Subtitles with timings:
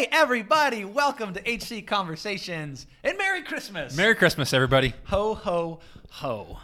[0.00, 3.94] Hey, everybody, welcome to HC Conversations and Merry Christmas.
[3.94, 4.94] Merry Christmas, everybody.
[5.04, 6.58] ho, ho, ho.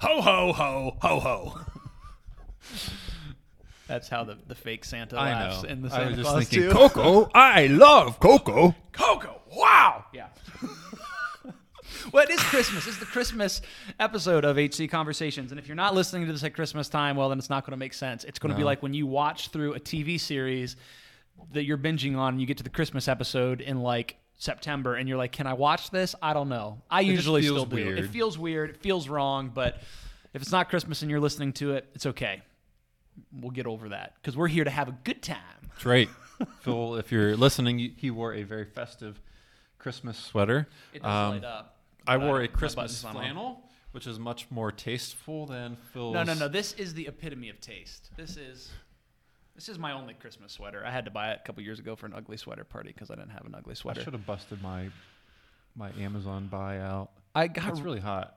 [0.00, 1.60] Ho, ho, ho, ho, ho.
[3.86, 5.68] That's how the, the fake Santa I laughs know.
[5.68, 6.74] in the I Santa was just Claus thinking, too.
[6.74, 8.74] Coco, I love Coco.
[8.92, 10.06] Coco, wow.
[10.14, 10.28] Yeah.
[12.14, 12.86] well, it is Christmas.
[12.86, 13.60] It's the Christmas
[13.98, 15.50] episode of HC Conversations.
[15.52, 17.72] And if you're not listening to this at Christmas time, well, then it's not going
[17.72, 18.24] to make sense.
[18.24, 18.66] It's going to be No.
[18.68, 20.76] like when you watch through a TV series
[21.52, 25.08] that you're binging on and you get to the Christmas episode in like September and
[25.08, 26.14] you're like, can I watch this?
[26.22, 26.80] I don't know.
[26.90, 27.76] I just usually still do.
[27.96, 28.70] It feels weird.
[28.70, 29.50] It feels wrong.
[29.54, 29.78] But
[30.32, 32.42] if it's not Christmas and you're listening to it, it's okay.
[33.32, 35.36] We'll get over that because we're here to have a good time.
[35.68, 36.08] That's right.
[36.60, 39.20] Phil, if you're listening, he wore a very festive
[39.78, 40.68] Christmas sweater.
[40.92, 41.76] It does Um, light up.
[42.06, 43.14] I wore a Christmas button's not on.
[43.22, 43.62] flannel,
[43.92, 46.14] which is much more tasteful than Phil's.
[46.14, 46.48] No, no, no.
[46.48, 48.10] This is the epitome of taste.
[48.16, 48.70] This is
[49.54, 50.82] this is my only Christmas sweater.
[50.84, 53.10] I had to buy it a couple years ago for an ugly sweater party because
[53.10, 54.00] I didn't have an ugly sweater.
[54.00, 54.88] I should have busted my
[55.76, 57.08] my Amazon buyout.
[57.34, 58.36] I got It's really hot.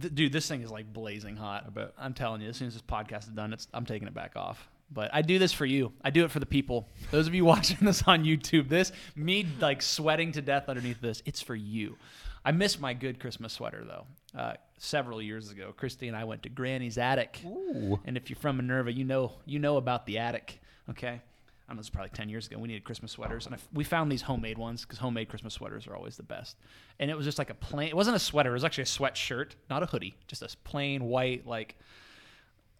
[0.00, 0.32] th- dude.
[0.32, 1.64] This thing is like blazing hot.
[1.66, 1.92] I bet.
[1.98, 4.36] I'm telling you, as soon as this podcast is done, it's I'm taking it back
[4.36, 4.68] off.
[4.94, 5.92] But I do this for you.
[6.04, 6.86] I do it for the people.
[7.10, 11.22] Those of you watching this on YouTube, this me like sweating to death underneath this.
[11.24, 11.96] It's for you.
[12.44, 14.06] I miss my good Christmas sweater though.
[14.38, 17.40] Uh, several years ago, Christy and I went to Granny's attic.
[17.46, 18.00] Ooh.
[18.04, 20.60] And if you're from Minerva, you know you know about the attic.
[20.90, 21.20] Okay, I
[21.68, 21.80] don't know.
[21.80, 22.58] It's probably ten years ago.
[22.58, 25.86] We needed Christmas sweaters, and I, we found these homemade ones because homemade Christmas sweaters
[25.86, 26.56] are always the best.
[26.98, 27.88] And it was just like a plain.
[27.88, 28.50] It wasn't a sweater.
[28.50, 30.16] It was actually a sweatshirt, not a hoodie.
[30.26, 31.76] Just a plain white like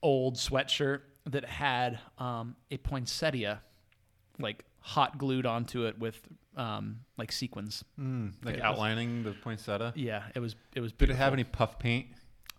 [0.03, 3.61] old sweatshirt that had um, a poinsettia
[4.41, 6.21] like hot glued onto it with
[6.57, 7.83] um, like sequins.
[7.99, 9.93] Mm, like It was- outlining the poinsettia.
[9.97, 10.55] Yeah, it was.
[10.75, 10.93] It was.
[10.93, 12.07] Did it have any puff paint?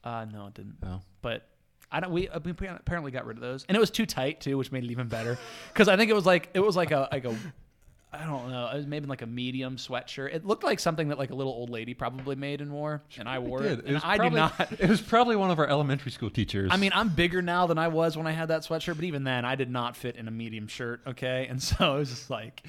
[0.03, 0.81] Uh, no, it didn't.
[0.81, 1.01] No.
[1.21, 1.47] but
[1.91, 2.11] I don't.
[2.11, 4.83] We, we apparently got rid of those, and it was too tight too, which made
[4.83, 5.37] it even better.
[5.71, 7.35] Because I think it was like it was like a like a.
[8.13, 8.69] I don't know.
[8.71, 10.35] It was maybe like a medium sweatshirt.
[10.35, 13.27] It looked like something that like a little old lady probably made and wore, and
[13.27, 13.83] I wore it.
[13.85, 14.71] And was I probably, do not.
[14.79, 16.69] It was probably one of our elementary school teachers.
[16.71, 19.23] I mean, I'm bigger now than I was when I had that sweatshirt, but even
[19.23, 21.01] then, I did not fit in a medium shirt.
[21.07, 22.63] Okay, and so it was just like,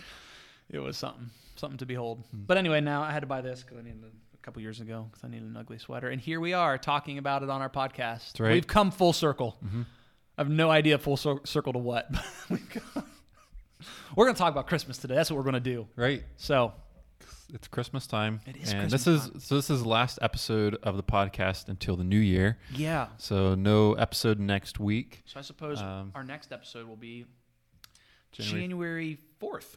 [0.70, 2.24] it was something, something to behold.
[2.30, 2.44] Hmm.
[2.46, 4.80] But anyway, now I had to buy this because I needed it a couple years
[4.80, 7.60] ago because I needed an ugly sweater, and here we are talking about it on
[7.60, 8.32] our podcast.
[8.32, 8.54] That's right.
[8.54, 9.58] We've come full circle.
[9.62, 9.82] Mm-hmm.
[10.38, 12.10] I have no idea full cir- circle to what.
[12.12, 13.03] but we've come-
[14.16, 15.14] we're going to talk about Christmas today.
[15.14, 15.86] That's what we're going to do.
[15.96, 16.22] right.
[16.36, 16.72] So
[17.52, 18.40] It's Christmas time.
[18.46, 19.40] It is and Christmas this is time.
[19.40, 22.58] so this is the last episode of the podcast until the new year.
[22.74, 23.08] yeah.
[23.18, 25.22] So no episode next week.
[25.26, 27.26] So I suppose Um, our next episode will be
[28.32, 29.76] January- fourth.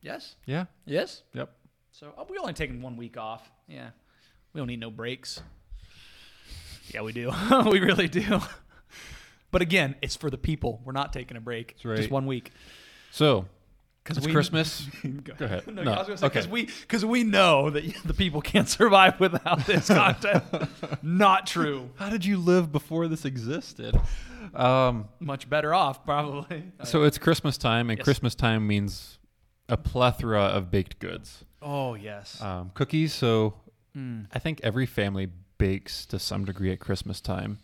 [0.00, 0.36] Yes.
[0.46, 0.64] Yeah.
[0.86, 1.22] Yes.
[1.34, 1.50] Yep.
[1.92, 3.50] So oh, we're only taking one week off.
[3.68, 3.90] Yeah,
[4.52, 5.42] we don't need no breaks.
[6.92, 7.30] Yeah, we do.
[7.70, 8.40] we really do.
[9.50, 10.80] But again, it's for the people.
[10.82, 11.76] We're not taking a break.
[11.84, 11.98] Right.
[11.98, 12.52] Just one week.
[13.14, 13.44] So
[14.02, 14.88] Because it's Christmas.
[15.38, 15.66] Go ahead.
[15.66, 16.52] No, No, I was going to say because okay.
[16.52, 20.42] we because we know that the people can't survive without this content.
[21.02, 21.90] not true.
[21.96, 24.00] How did you live before this existed?
[24.54, 26.64] Um, Much better off, probably.
[26.84, 28.04] so it's Christmas time, and Yes.
[28.04, 29.18] Christmas time means
[29.68, 31.44] a plethora of baked goods.
[31.60, 32.40] oh yes.
[32.42, 33.12] Um, cookies.
[33.12, 33.54] So
[33.94, 34.26] Mm.
[34.32, 35.28] I think every family
[35.58, 37.58] bakes to some degree at Christmas time.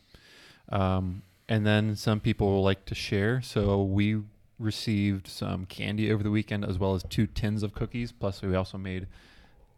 [0.69, 3.41] Um, and then some people like to share.
[3.41, 4.21] So we
[4.59, 8.13] received some candy over the weekend as well as two tins of cookies.
[8.13, 9.07] Plus, we also made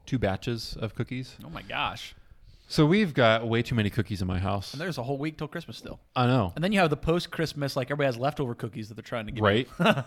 [0.07, 1.37] two batches of cookies.
[1.45, 2.15] Oh my gosh.
[2.69, 4.73] So we've got way too many cookies in my house.
[4.73, 5.99] And there's a whole week till Christmas still.
[6.15, 6.53] I know.
[6.55, 9.27] And then you have the post Christmas, like everybody has leftover cookies that they're trying
[9.27, 9.43] to get.
[9.43, 9.69] Right.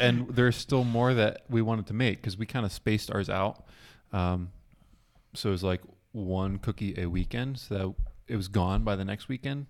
[0.00, 3.28] and there's still more that we wanted to make because we kind of spaced ours
[3.28, 3.62] out.
[4.12, 4.52] Um,
[5.34, 7.58] so it was like one cookie a weekend.
[7.58, 7.94] So that
[8.26, 9.66] it was gone by the next weekend.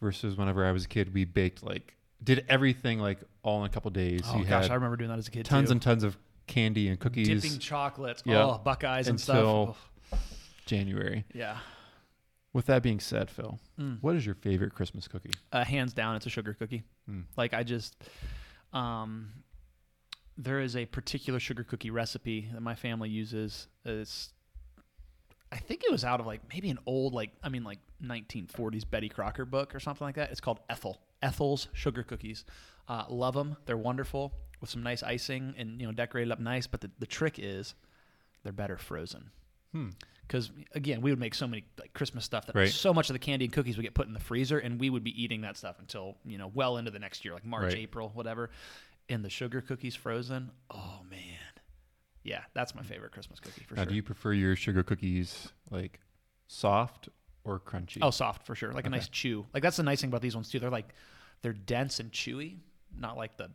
[0.00, 3.68] Versus whenever I was a kid, we baked like did everything like all in a
[3.72, 4.22] couple days.
[4.24, 5.72] Oh gosh, I remember doing that as a kid tons too.
[5.72, 7.28] and tons of candy and cookies.
[7.28, 8.22] dipping chocolates.
[8.24, 8.44] Yeah.
[8.44, 9.76] Oh, Buckeyes and Until-
[10.10, 10.20] stuff.
[10.66, 11.24] January.
[11.34, 11.58] Yeah.
[12.52, 13.98] With that being said, Phil, Mm.
[14.00, 15.32] what is your favorite Christmas cookie?
[15.52, 16.84] Uh, hands down, it's a sugar cookie.
[17.10, 17.24] Mm.
[17.36, 17.96] Like I just,
[18.72, 19.30] um,
[20.38, 23.66] there is a particular sugar cookie recipe that my family uses.
[23.84, 24.32] It's,
[25.52, 28.88] I think it was out of like maybe an old like I mean like 1940s
[28.88, 30.30] Betty Crocker book or something like that.
[30.30, 31.00] It's called Ethel.
[31.24, 32.44] Ethel's sugar cookies.
[32.88, 33.56] Uh, love them.
[33.66, 36.66] They're wonderful with some nice icing and you know decorated up nice.
[36.66, 37.74] But the, the trick is,
[38.42, 39.30] they're better frozen.
[39.72, 39.88] Hmm.
[40.28, 42.68] because again we would make so many like christmas stuff that Right.
[42.70, 44.88] so much of the candy and cookies would get put in the freezer and we
[44.88, 47.64] would be eating that stuff until you know well into the next year like march
[47.64, 47.78] Right.
[47.78, 48.50] april whatever
[49.08, 51.20] and the sugar cookies frozen oh man
[52.22, 55.48] yeah that's my favorite christmas cookie for Now, sure do you prefer your sugar cookies
[55.72, 55.98] like
[56.46, 57.08] soft
[57.42, 57.98] or crunchy?
[58.00, 60.36] oh soft for sure like a nice chew like that's the nice thing about these
[60.36, 60.94] ones too they're like
[61.44, 62.56] they're dense and chewy
[62.98, 63.50] not like the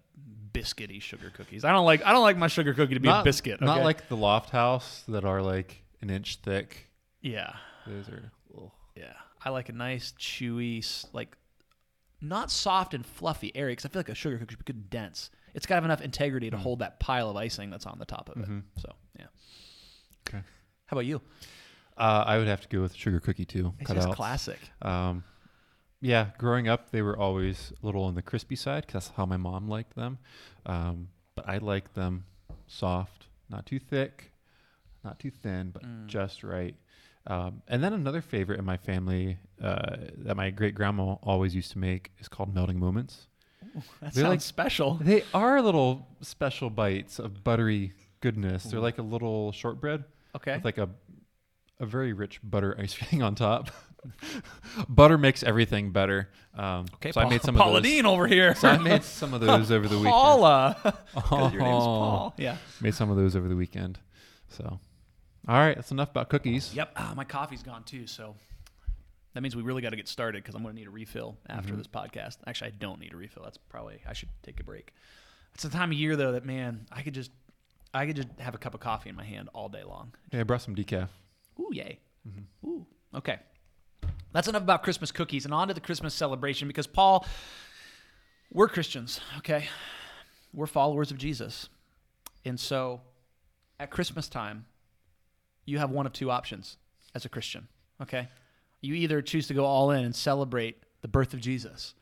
[0.53, 1.63] biscuity sugar cookies.
[1.65, 3.59] I don't like I don't like my sugar cookie to be not, a biscuit.
[3.61, 6.87] Not like the Lofthouse that are like an inch thick.
[7.21, 7.53] yeah,
[7.87, 8.31] Those are.
[8.57, 8.71] ugh.
[8.95, 9.13] yeah.
[9.43, 11.37] I like a nice chewy, like
[12.21, 13.71] not soft and fluffy, airy.
[13.71, 15.29] Because I feel like a sugar cookie should be good dense.
[15.53, 16.61] It's got to have enough integrity to Mm.
[16.61, 18.49] hold that pile of icing that's on the top of it.
[18.49, 18.63] Mhm.
[18.77, 19.25] So yeah.
[20.27, 20.43] Okay.
[20.87, 21.21] How about you?
[21.97, 23.73] Uh, I would have to go with sugar cookie too.
[23.79, 24.15] It's just cutouts.
[24.15, 24.59] classic.
[24.81, 25.23] Um,
[26.01, 29.25] yeah, growing up, they were always a little on the crispy side because that's how
[29.25, 30.17] my mom liked them.
[30.65, 32.25] Um, but I like them
[32.67, 34.31] soft, not too thick,
[35.03, 36.07] not too thin, but Mm.
[36.07, 36.75] just right.
[37.27, 41.71] Um, and then another favorite in my family uh, that my great grandma always used
[41.71, 43.27] to make is called melting moments.
[44.01, 44.95] That They're sounds like- special.
[44.95, 48.63] They are little special bites of buttery goodness.
[48.63, 50.05] They're like a little shortbread
[50.35, 50.55] Okay.
[50.55, 50.89] with like a
[51.81, 53.69] a very rich butter ice icing on top.
[54.87, 56.29] Butter makes everything better.
[56.55, 57.83] Um, Okay, so I made some of Paula those.
[57.91, 58.55] Deen over here.
[58.55, 60.13] So I made some of those over the weekend.
[60.13, 60.77] Paula.
[61.15, 61.85] 'Cause your name's Oh.
[61.85, 62.33] Paul.
[62.37, 62.57] Yeah.
[62.81, 63.99] Made some of those over the weekend.
[64.49, 64.79] So,
[65.47, 66.73] all right, that's enough about cookies.
[66.73, 66.93] Yep.
[66.95, 68.35] Ah, my coffee's gone too, so
[69.33, 71.37] that means we really got to get started because I'm going to need a refill
[71.47, 71.77] after Mhm.
[71.77, 72.37] this podcast.
[72.47, 73.43] Actually, I don't need a refill.
[73.43, 74.93] That's probably I should take a break.
[75.53, 77.31] It's the time of year though that man, I could just
[77.93, 80.13] I could just have a cup of coffee in my hand all day long.
[80.31, 81.09] Yeah, I brought some decaf.
[81.59, 81.99] Ooh, yay.
[82.27, 82.43] Mhm.
[82.65, 82.85] Ooh.
[83.15, 83.39] Okay.
[84.31, 87.25] That's enough about Christmas cookies and on to the Christmas celebration because Paul,
[88.51, 89.67] we're Christians, okay?
[90.53, 91.69] We're followers of Jesus.
[92.45, 93.01] And so
[93.79, 94.65] at Christmas time,
[95.65, 96.77] you have one of two options
[97.15, 97.67] as a Christian,
[98.01, 98.27] okay?
[98.81, 101.95] You either choose to go all in and celebrate the birth of Jesus,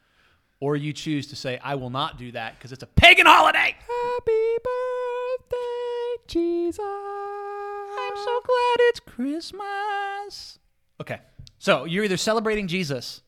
[0.60, 3.76] or you choose to say, I will not do that because it's a pagan holiday.
[3.80, 6.80] Happy birthday, Jesus.
[6.80, 10.60] I'm so glad it's Christmas.
[11.00, 11.20] Okay.
[11.60, 13.22] So you're either celebrating Jesus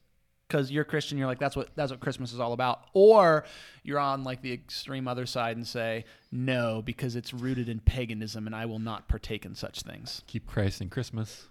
[0.48, 3.46] because you're a Christian, you're like, that's what that's what Christmas is all about, or
[3.84, 8.48] you're on like the extreme other side and say, no, because it's rooted in paganism
[8.48, 10.24] and I will not partake in such things.
[10.28, 11.48] Keep Christ in Christmas.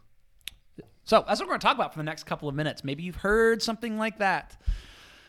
[1.04, 2.84] So that's what we're going to talk about for the next couple of minutes.
[2.84, 4.60] Maybe you've heard something like that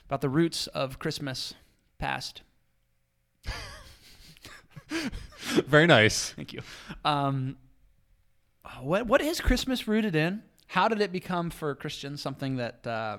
[0.08, 1.54] about the roots of Christmas
[2.00, 2.42] past.
[4.88, 6.32] Very nice.
[6.32, 6.62] Thank you.
[7.06, 7.58] Um,
[8.82, 10.44] what what is Christmas rooted in?
[10.70, 13.18] How did it become for Christians something that uh,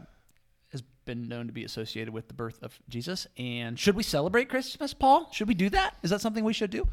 [0.71, 3.27] has been known to be associated with the birth of Jesus?
[3.37, 5.29] And should we celebrate Christmas, Paul?
[5.33, 5.97] Should we do that?
[6.05, 6.87] Is that something we should do?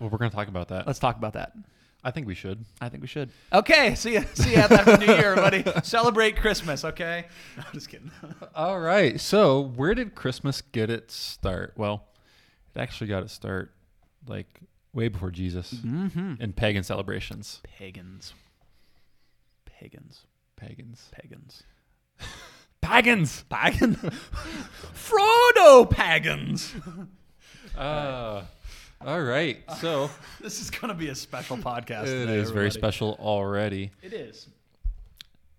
[0.00, 0.84] Well, we're going to talk about that.
[0.88, 1.52] Let's talk about that.
[2.02, 2.64] I think we should.
[2.80, 3.30] I think we should.
[3.52, 4.24] Okay, see you.
[4.34, 5.64] See ya at the New Year, buddy.
[5.84, 7.26] Celebrate Christmas, okay?
[7.56, 8.10] No, I'm just kidding.
[8.56, 9.20] All right.
[9.20, 11.72] So, where did Christmas get its start?
[11.76, 12.02] Well,
[12.74, 13.72] it actually got its start
[14.26, 14.58] like
[14.92, 16.34] way before Jesus mm-hmm.
[16.40, 17.60] in pagan celebrations.
[17.62, 18.34] Pagans.
[19.78, 20.22] Pagans.
[20.56, 21.10] Pagans.
[21.12, 21.62] Pagans.
[22.80, 23.44] Pagans.
[23.50, 23.94] Pagan.
[24.94, 26.74] Frodo pagans.
[27.76, 28.42] Uh,
[29.00, 29.58] all right.
[29.80, 32.04] So, This is going to be a special podcast.
[32.04, 32.70] it today, is very everybody.
[32.70, 33.90] special already.
[34.02, 34.46] It is.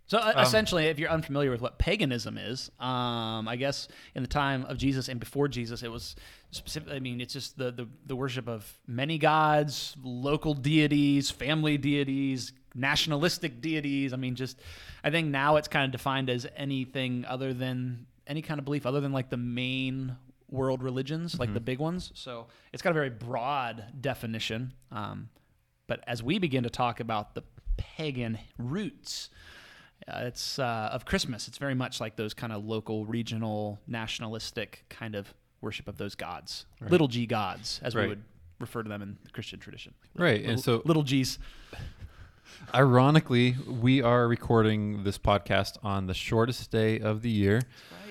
[0.08, 4.24] So uh, Um, essentially, if you're unfamiliar with what paganism is, um, I guess in
[4.24, 6.16] the time of Jesus and before Jesus, it was
[6.52, 6.94] specific.
[6.94, 12.54] I mean, it's just the, the the worship of many gods, local deities, family deities,
[12.78, 14.14] nationalistic deities.
[14.14, 14.60] I mean, just
[15.04, 18.86] I think now it's kind of defined as anything other than any kind of belief
[18.86, 20.16] other than like the main
[20.50, 22.12] world religions, like the big ones.
[22.16, 24.74] So it's got a very broad definition.
[24.92, 25.30] Um,
[25.88, 27.44] but as we begin to talk about the
[27.78, 29.30] pagan roots,
[30.08, 31.48] uh, it's uh, of Christmas.
[31.48, 36.16] It's very much like those kind of local, regional, nationalistic kind of worship of those
[36.16, 36.92] gods, Right.
[36.92, 38.24] little g gods, as we would
[38.60, 39.94] refer to them in the Christian tradition.
[40.16, 41.40] Right, and so- little g's.
[42.74, 47.62] Ironically, we are recording this podcast on the shortest day of the year.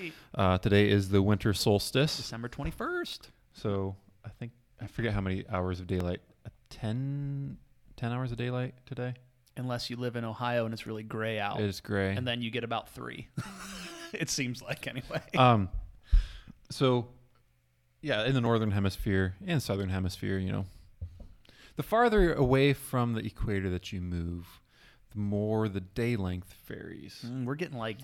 [0.00, 0.12] Right.
[0.34, 2.16] Uh, today is the winter solstice.
[2.16, 3.30] December twenty first.
[3.52, 6.20] So, I think, I forget how many hours of daylight.
[6.44, 7.56] Uh, 10,
[7.96, 9.14] 10 hours of daylight today?
[9.56, 12.14] Unless you live in Ohio and it's really gray out, It is gray.
[12.14, 13.28] and then you get about three.
[14.12, 15.22] it seems like anyway.
[15.38, 15.70] um,
[16.70, 17.06] so,
[18.02, 20.66] yeah, in the northern hemisphere and southern hemisphere, you know,
[21.76, 24.46] the farther away from the equator that you move,
[25.12, 27.24] the more the day length varies.
[27.26, 27.98] Mm, we're getting like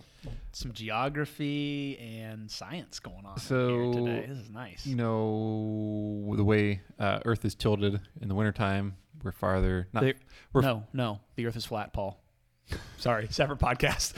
[0.52, 4.26] some geography and science going on So, here today.
[4.28, 4.86] This is nice.
[4.86, 9.88] You know, the way uh, Earth is tilted in the wintertime, we're farther.
[9.92, 10.04] Not,
[10.52, 12.22] we're no, no, the Earth is flat, Paul.
[12.98, 14.14] Sorry, separate podcast.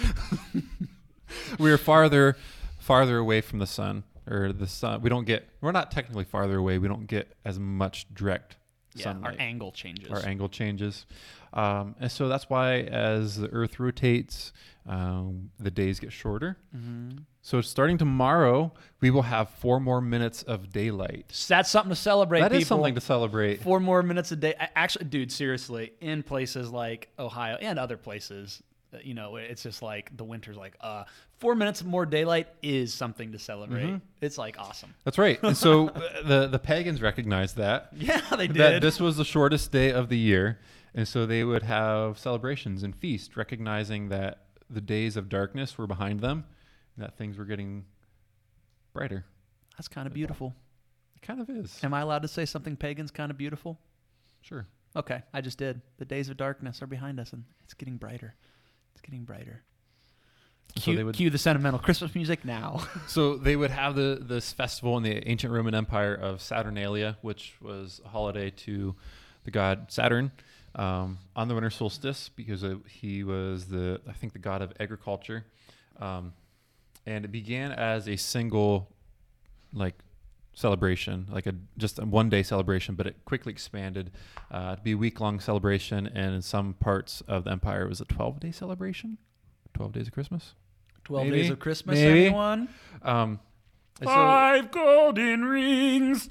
[1.58, 2.36] we're farther
[2.78, 6.58] farther away from the sun or the sun we don't get we're not technically farther
[6.58, 8.56] away we don't get as much direct
[8.94, 10.10] Yeah, our angle changes.
[10.10, 11.06] our angle changes.
[11.52, 14.52] Um, and so that's why, as the Earth rotates,
[14.86, 16.58] um, the days get shorter.
[16.74, 17.18] mm-hmm.
[17.42, 21.26] So starting tomorrow, we will have four more minutes of daylight.
[21.28, 22.40] So that's something to celebrate.
[22.40, 22.78] That is people.
[22.78, 23.62] something to celebrate.
[23.62, 24.54] Four more minutes a day.
[24.74, 28.62] Actually, dude, seriously, in places like Ohio and other places,
[29.02, 31.04] you know, it's just like the winter's like, uh,
[31.38, 33.86] four minutes more daylight is something to celebrate.
[33.86, 34.00] Mhm.
[34.20, 34.94] It's like awesome.
[35.04, 35.42] That's right.
[35.42, 38.56] And so uh, the the pagans recognized that Yeah, they did.
[38.56, 40.60] that this was the shortest day of the year,
[40.94, 45.86] and so they would have celebrations and feast, recognizing that the days of darkness were
[45.86, 46.44] behind them,
[46.96, 47.84] and that things were getting
[48.92, 49.24] brighter.
[49.76, 50.54] that's kind of beautiful.
[51.16, 51.78] It kind of is.
[51.82, 53.78] Am I allowed to say something pagan's kind of beautiful?
[54.42, 54.66] Sure.
[54.96, 55.80] Okay, I just did.
[55.98, 58.34] The days of darkness are behind us, and it's getting brighter.
[59.04, 59.62] Getting brighter.
[60.76, 62.82] So Cue, they would- cue the sentimental Christmas music now.
[63.06, 67.54] So they would have the this festival in the ancient Roman Empire of Saturnalia, which
[67.60, 68.96] was a holiday to
[69.44, 70.32] the god Saturn
[70.74, 75.44] um, on the winter solstice because he was the I think the god of agriculture,
[76.00, 76.32] um,
[77.06, 78.88] and it began as a single
[79.72, 79.94] like
[80.54, 84.10] celebration, like a just a one day celebration, but it quickly expanded
[84.50, 87.88] uh, to be a week long celebration, and in some parts of the empire it
[87.88, 89.18] was a twelve day celebration,
[89.74, 90.54] twelve days of Christmas.
[91.04, 91.42] Twelve Maybe.
[91.42, 92.26] days of Christmas, Maybe.
[92.26, 92.68] anyone?
[93.02, 93.40] Um,
[94.00, 96.30] and so- Five golden rings.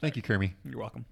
[0.00, 0.52] thank you, Kermie.
[0.64, 1.04] You're welcome.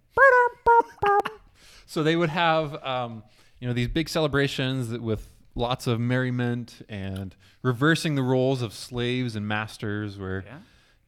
[1.86, 3.22] So they would have, um,
[3.60, 9.36] you know, these big celebrations with lots of merriment and reversing the roles of slaves
[9.36, 10.58] and masters, where Yeah.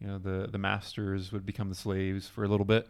[0.04, 2.87] You know the the masters would become the slaves for a little bit,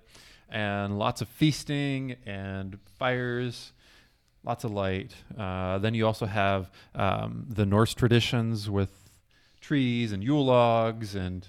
[0.48, 3.72] and lots of feasting and fires,
[4.42, 5.14] lots of light.
[5.38, 8.90] Uh, then you also have um, the Norse traditions with
[9.60, 11.46] trees and Yule logs and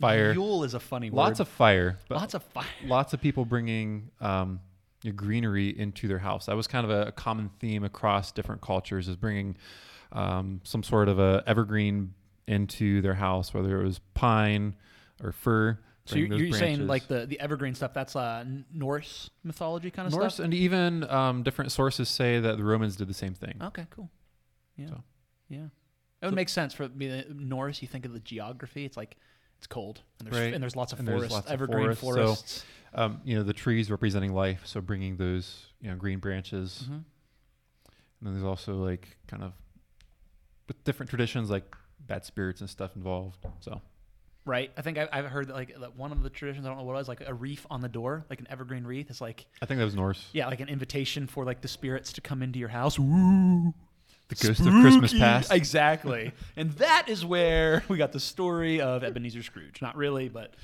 [0.00, 0.32] fire.
[0.32, 1.16] Yule is a funny word.
[1.16, 2.66] Lots of fire, but lots of fire.
[2.84, 4.58] lots of people bringing um,
[5.04, 6.46] your greenery into their house.
[6.46, 9.56] That was kind of a, a common theme across different cultures, is bringing
[10.10, 12.14] um, some sort of a evergreen
[12.48, 14.74] into their house, whether it was pine
[15.22, 15.78] or fir.
[16.06, 17.92] So you're, you're saying like the, the evergreen stuff?
[17.92, 20.38] That's uh, Norse mythology kind of Norse, stuff.
[20.40, 23.58] Norse, and even um, different sources say that the Romans did the same thing.
[23.62, 24.10] Okay, cool.
[24.76, 25.04] Yeah, So-
[25.50, 25.66] yeah.
[26.20, 27.80] It would make sense for being Norse.
[27.80, 28.84] You think of the geography.
[28.84, 29.16] It's like
[29.58, 30.54] it's cold and there's Right.
[30.54, 32.64] and there's lots of And forests, lots of evergreen forests,
[32.94, 36.84] so- Um, you know, the trees representing life, so bringing those you know green branches.
[36.88, 36.92] Mhm.
[36.94, 37.04] And
[38.22, 39.52] then there's also like kind of
[40.66, 41.76] with different traditions like
[42.06, 43.44] bad spirits and stuff involved.
[43.60, 43.80] So
[44.44, 44.70] Right.
[44.78, 46.64] I think I, I've heard that like that one of the traditions.
[46.64, 47.08] I don't know what it was.
[47.08, 49.10] Like a wreath on the door, like an evergreen wreath.
[49.10, 50.26] It's like I think that was Norse.
[50.32, 52.98] yeah, like an invitation for like the spirits to come into your house.
[52.98, 53.74] Woo.
[54.28, 55.52] The ghost of Christmas past.
[55.52, 56.32] Exactly.
[56.56, 59.82] and that is where we got the story of Ebenezer Scrooge.
[59.82, 60.54] Not really, but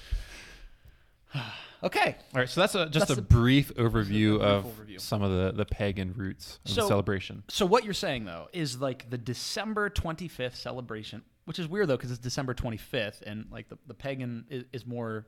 [1.82, 2.16] okay.
[2.34, 5.00] All right, so that's a, just That's a a- brief overview brief of overview.
[5.00, 7.42] some of the, the pagan roots of So- the celebration.
[7.48, 11.96] So what you're saying though is like the December 25th celebration, which is weird though
[11.96, 15.26] because it's December 25th and like the, the pagan is, is more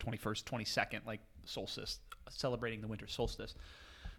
[0.00, 3.54] 21st, 22nd, like solstice, celebrating the winter solstice.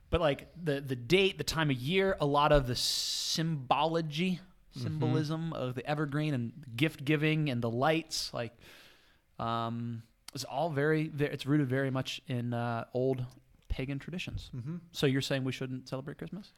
[0.09, 4.39] But like the the date, the time of year, a lot of the symbology,
[4.71, 8.53] symbolism of the evergreen and gift giving and the lights, like
[9.37, 10.03] um,
[10.37, 13.25] it's all very, it's rooted very much in uh, old
[13.69, 14.51] pagan traditions.
[14.55, 14.77] Mm-hmm.
[14.91, 16.51] So you're saying we shouldn't celebrate Christmas?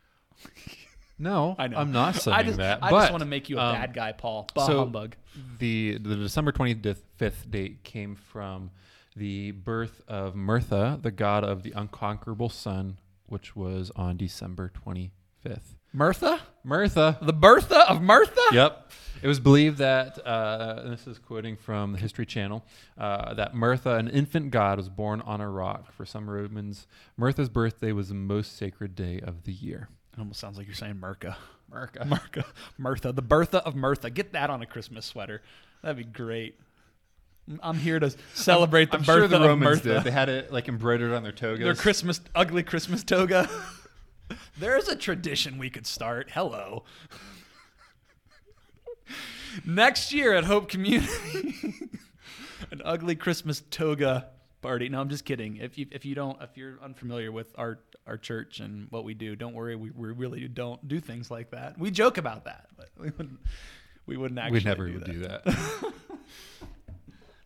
[1.21, 1.77] No, I know.
[1.77, 2.81] I'm not saying I just, that.
[2.81, 4.47] I but just want to make you a um, bad guy, Paul.
[4.55, 5.17] Bah so- humbug.
[5.57, 8.71] the the December 25th date came from
[9.17, 15.75] the birth of Mirtha, the god of the unconquerable sun, which was on December 25th.
[15.95, 16.39] Mirtha?
[16.65, 17.17] Mirtha.
[17.21, 18.51] The Bertha of Mirtha?
[18.51, 18.91] yep.
[19.21, 22.63] It was believed that, uh, and this is quoting from the History Channel,
[22.97, 25.91] uh, that Mirtha, an infant god, was born on a rock.
[25.91, 29.89] For some Romans, Mirtha's birthday was the most sacred day of the year.
[30.13, 31.35] It almost sounds like you're saying Merca.
[31.69, 32.07] Mirka.
[32.07, 32.45] Merca.
[32.79, 33.13] Mirtha.
[33.13, 34.13] The Bertha of Mirtha.
[34.13, 35.41] Get that on a Christmas sweater.
[35.81, 36.57] That'd be great.
[37.61, 40.03] I'm here to celebrate the I'm Bertha sure the of Romans did.
[40.03, 41.63] They had it like embroidered on their togas.
[41.63, 43.49] Their Christmas, ugly Christmas toga.
[44.57, 46.29] There's a tradition we could start.
[46.31, 46.83] Hello.
[49.65, 51.73] Next year at Hope Community,
[52.71, 54.27] an ugly Christmas toga
[54.61, 54.89] party.
[54.89, 55.57] No, I'm just kidding.
[55.57, 59.15] If you if you don't if you're unfamiliar with our our church and what we
[59.15, 59.75] do, don't worry.
[59.75, 61.79] We, we really don't do things like that.
[61.79, 63.39] We joke about that, but we wouldn't
[64.05, 65.45] we wouldn't actually we never do would that.
[65.45, 65.93] do that.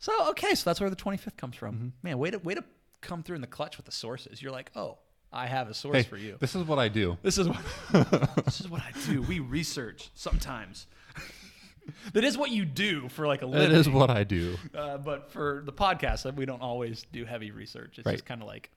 [0.03, 1.75] So okay, so that's where the 25th comes from.
[1.75, 1.87] Mm-hmm.
[2.03, 2.63] Man, way to way to
[2.99, 4.41] come through in the clutch with the sources.
[4.41, 4.97] You're like, oh,
[5.33, 6.37] I have a source hey, for you.
[6.39, 7.17] this is what I do.
[7.23, 7.57] This is what
[8.45, 9.21] this is what I do.
[9.23, 10.87] We research sometimes.
[12.13, 13.77] that is what you do for like a That living.
[13.77, 14.55] is what I do.
[14.75, 17.97] Uh, but for the podcast, we don't always do heavy research.
[17.97, 18.13] It's Right.
[18.13, 18.69] just kind of like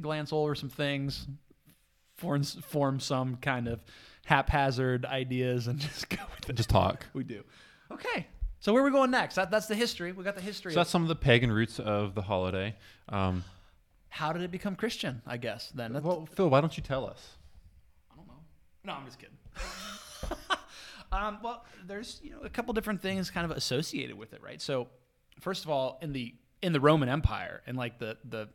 [0.00, 1.26] glance over some things,
[2.16, 3.80] form form some kind of
[4.24, 6.56] haphazard ideas, and just go with it.
[6.56, 7.06] Just talk.
[7.12, 7.44] We do.
[7.90, 8.26] Okay.
[8.58, 9.34] So where are we going next?
[9.36, 10.12] That, that's the history.
[10.12, 10.72] We got the history.
[10.72, 12.74] So that's some of the pagan roots of the holiday.
[13.08, 13.44] Um,
[14.16, 15.20] how did it become Christian?
[15.26, 15.92] I guess then.
[15.92, 17.36] That's- well, Phil, why don't you tell us?
[18.10, 18.40] I don't know.
[18.84, 19.36] No, I'm just kidding.
[21.12, 24.60] um, well, there's you know a couple different things kind of associated with it, right?
[24.62, 24.88] So,
[25.40, 28.48] first of all, in the in the Roman Empire and like the the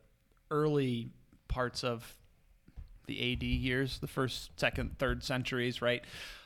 [0.50, 1.12] early
[1.48, 2.12] parts of
[3.06, 6.04] the AD years, the first, second, third centuries, right?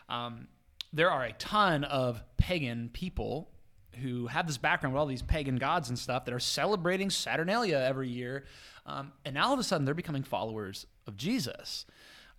[0.09, 0.49] Um,
[0.91, 3.49] there are a ton of pagan people
[3.97, 7.77] who have this background with all these pagan gods and stuff that are celebrating Saturnalia
[7.77, 8.45] every year.
[8.85, 11.85] Um, and now all of a sudden they're becoming followers of Jesus.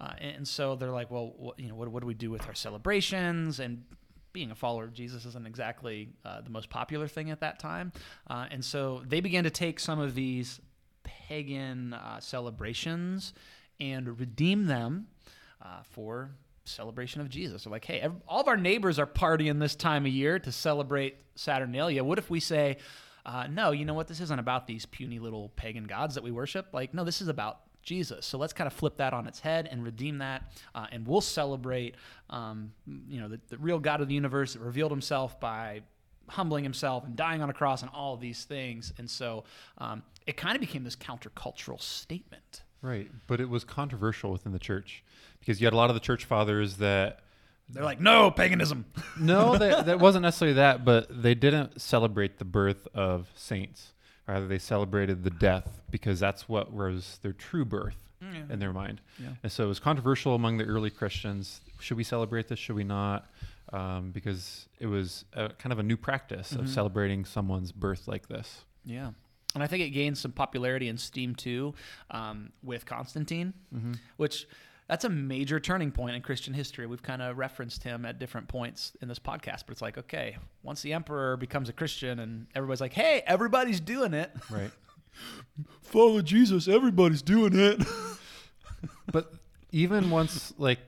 [0.01, 2.47] Uh, and so they're like, well, what, you know, what, what do we do with
[2.47, 3.61] our celebrations?
[3.61, 3.85] And
[4.33, 7.93] being a follower of Jesus isn't exactly uh, the most popular thing at that time.
[8.29, 10.61] Uh, and so they began to take some of these
[11.05, 13.33] pagan uh, celebrations
[13.81, 15.07] and redeem them
[15.63, 16.33] uh, for
[16.69, 17.65] celebration of Jesus.
[17.65, 21.17] They're like, hey, all of our neighbors are partying this time of year to celebrate
[21.35, 22.03] Saturnalia.
[22.05, 22.79] What if we say,
[23.25, 24.09] uh, no, you know what?
[24.09, 26.69] This isn't about these puny little pagan gods that we worship.
[26.73, 28.27] Like, no, this is about Jesus.
[28.27, 31.21] So let's kind of flip that on its head and redeem that, uh, and we'll
[31.21, 31.95] celebrate,
[32.31, 32.73] um,
[33.09, 35.83] you know, the, the real God of the universe that revealed Himself by
[36.29, 38.93] humbling Himself and dying on a cross and all of these things.
[38.99, 39.45] And so
[39.79, 42.63] um, it kind of became this countercultural statement.
[42.87, 45.03] Right, but it was controversial within the church
[45.41, 47.21] because you had a lot of the church fathers that
[47.69, 48.85] They're like, no, paganism.
[49.21, 53.93] no, that, that wasn't necessarily that, but they didn't celebrate the birth of saints.
[54.29, 57.97] Rather, they celebrated the death because that's what was their true birth
[58.51, 59.01] in their mind.
[59.23, 59.29] Yeah.
[59.45, 61.61] And so it was controversial among the early Christians.
[61.79, 62.59] Should we celebrate this?
[62.59, 63.31] Should we not?
[63.73, 66.63] Um, because it was a, kind of a new practice Mm-hmm.
[66.65, 68.65] of celebrating someone's birth like this.
[68.85, 69.11] Yeah.
[69.57, 71.75] And I think it gained some popularity and steam too
[72.11, 73.55] um, with Constantine,
[74.19, 74.47] which
[74.87, 76.87] that's a major turning point in Christian history.
[76.87, 80.37] We've kind of referenced him at different points in this podcast, but it's like, okay,
[80.63, 84.71] once the emperor becomes a Christian and everybody's like, hey, everybody's doing it, Right.
[85.83, 87.83] follow Jesus, everybody's doing it.
[89.13, 89.33] but
[89.73, 90.79] even once like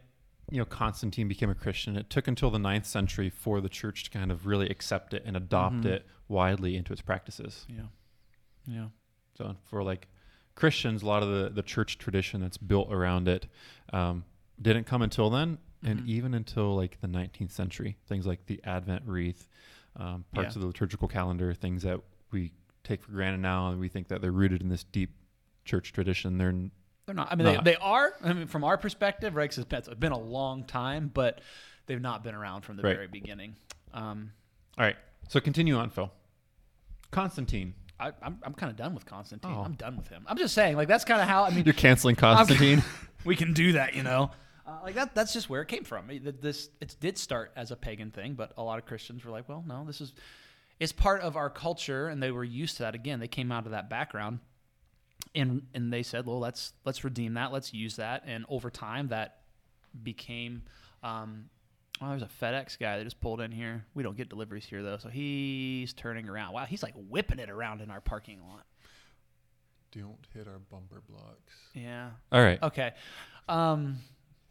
[0.51, 4.05] you know Constantine became a Christian, it took until the ninth century for the church
[4.05, 5.87] to kind of really accept it and adopt Mhm.
[5.87, 7.65] it widely into its practices.
[7.69, 7.85] yeah.
[8.69, 8.89] Yeah.
[9.37, 10.09] So for like
[10.55, 13.47] Christians, a lot of the, the church tradition that's built around it
[13.93, 14.25] um,
[14.61, 16.07] didn't come until then, and Mhm.
[16.09, 17.97] even until like the 19th century.
[18.07, 19.49] Things like the Advent wreath,
[19.97, 20.59] um, parts Yeah.
[20.59, 22.01] of the liturgical calendar, things that
[22.33, 22.53] we
[22.85, 25.11] take for granted now, and we think that they're rooted in this deep
[25.65, 26.39] church tradition.
[26.39, 26.71] They're n-
[27.07, 27.33] They're not.
[27.33, 27.65] I mean, Not.
[27.65, 28.13] They, they are.
[28.23, 29.49] I mean, from our perspective, right?
[29.49, 31.41] 'cause it's been, it's been a long time, but
[31.87, 32.97] they've not been around from the Right.
[32.97, 33.57] very beginning.
[33.95, 34.33] Um,
[34.77, 34.97] all right.
[35.29, 36.13] So continue on, Phil.
[37.11, 37.75] Constantine.
[38.01, 39.53] I, I'm, I'm kind of done with Constantine.
[39.55, 39.63] Oh.
[39.63, 40.25] I'm done with him.
[40.29, 41.45] I'm just saying, like that's kind of how.
[41.45, 42.83] I mean, You're canceling Constantine.
[43.25, 44.31] we can do that, you know.
[44.67, 45.15] Uh, like that.
[45.15, 46.11] That's just where it came from.
[46.11, 49.31] It- This it did start as a pagan thing, but a lot of Christians were
[49.31, 50.13] like, well, no, this is
[50.79, 52.95] it's part of our culture, and they were used to that.
[52.95, 54.39] Again, they came out of that background,
[55.35, 57.53] and and they said, well, let's let's redeem that.
[57.53, 59.39] Let's use that, and over time, that
[60.03, 60.63] became.
[61.03, 61.47] Um,
[62.01, 63.85] Oh, there's a FedEx guy that just pulled in here.
[63.95, 66.53] We don't get deliveries here though, so he's turning around.
[66.53, 68.65] Wow, he's like whipping it around in our parking lot.
[69.91, 71.55] Don't hit our bumper blocks.
[71.75, 72.11] Yeah.
[72.31, 72.63] All right.
[72.63, 72.93] Okay.
[73.49, 73.99] Um,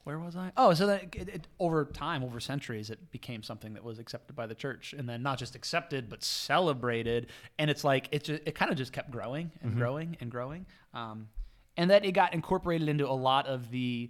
[0.04, 0.52] where was I?
[0.58, 4.36] Oh, so that it, it, over time, over centuries, it became something that was accepted
[4.36, 7.28] by the church, and then not just accepted but celebrated.
[7.60, 10.66] And it's like it just, it kind of just kept growing and growing and growing,
[10.94, 11.28] um,
[11.76, 14.10] and that it got incorporated into a lot of the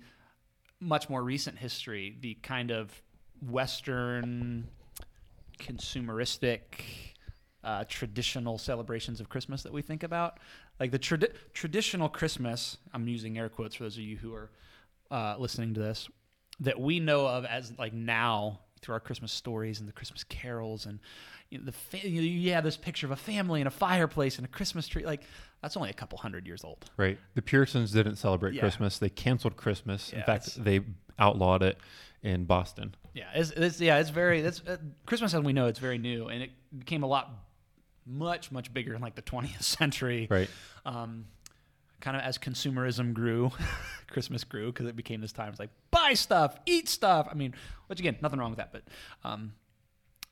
[0.80, 3.02] much more recent history, the kind of
[3.42, 4.68] Western
[5.60, 6.60] consumeristic.
[7.64, 10.40] Uh, traditional celebrations of Christmas that we think about,
[10.80, 12.78] like the tradi- traditional Christmas.
[12.94, 14.50] I'm using air quotes for those of you who are
[15.12, 16.08] uh, listening to this
[16.62, 20.86] that we know of as like now through our Christmas stories and the Christmas carols
[20.86, 21.00] and
[21.50, 24.46] you know, the fa- you have this picture of a family and a fireplace and
[24.46, 25.04] a Christmas tree.
[25.06, 25.24] Like
[25.62, 26.86] that's only a couple hundred years old.
[26.96, 27.18] Right.
[27.36, 28.62] The Puritans didn't celebrate Yeah.
[28.62, 28.98] Christmas.
[28.98, 30.12] They canceled Christmas.
[30.14, 30.82] Yeah, In fact, they
[31.20, 31.78] outlawed it
[32.22, 32.96] in Boston.
[33.14, 36.28] Yeah, it's, it's yeah, it's very it's uh, Christmas as we know it's very new
[36.28, 37.32] and it became a lot
[38.06, 40.28] much much bigger in like the 20th century.
[40.30, 40.50] Right.
[40.86, 41.26] um,
[42.00, 43.52] kind of as consumerism grew,
[44.08, 45.50] Christmas grew because it became this time.
[45.50, 47.28] It's like buy stuff, eat stuff.
[47.30, 47.56] I mean,
[47.88, 48.84] which again, nothing wrong with that, but
[49.24, 49.54] um,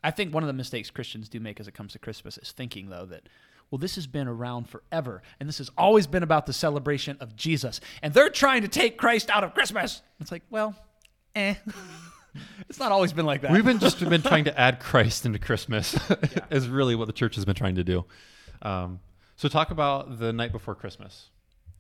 [0.03, 2.51] I think one of the mistakes Christians do make as it comes to Christmas is
[2.51, 3.27] thinking though that.
[3.71, 7.35] Well, this has been around forever, and this has always been about the celebration of
[7.35, 7.81] Jesus.
[8.01, 10.01] And they're trying to take Christ out of Christmas.
[10.19, 10.75] It's like, well,
[11.35, 11.55] eh.
[12.69, 13.51] it's not always been like that.
[13.51, 15.97] We've been just been trying to add Christ into Christmas.
[16.51, 18.05] is really what the church has been trying to do.
[18.61, 18.99] Um,
[19.35, 21.29] so talk about the night before Christmas.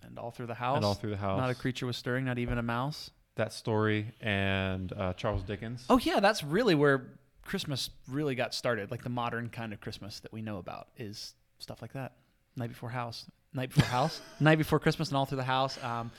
[0.03, 0.75] and all through the house.
[0.77, 1.39] and all through the house.
[1.39, 3.11] Not a creature was stirring, not even a mouse.
[3.35, 5.85] that story and uh, Charles Dickens.
[5.89, 7.07] Oh yeah, that's really where
[7.43, 8.91] Christmas really got started.
[8.91, 12.13] Like the modern kind of Christmas that we know about is stuff like that.
[12.57, 15.81] Night before house, night before house, night before Christmas, and all through the house.
[15.83, 16.11] Um,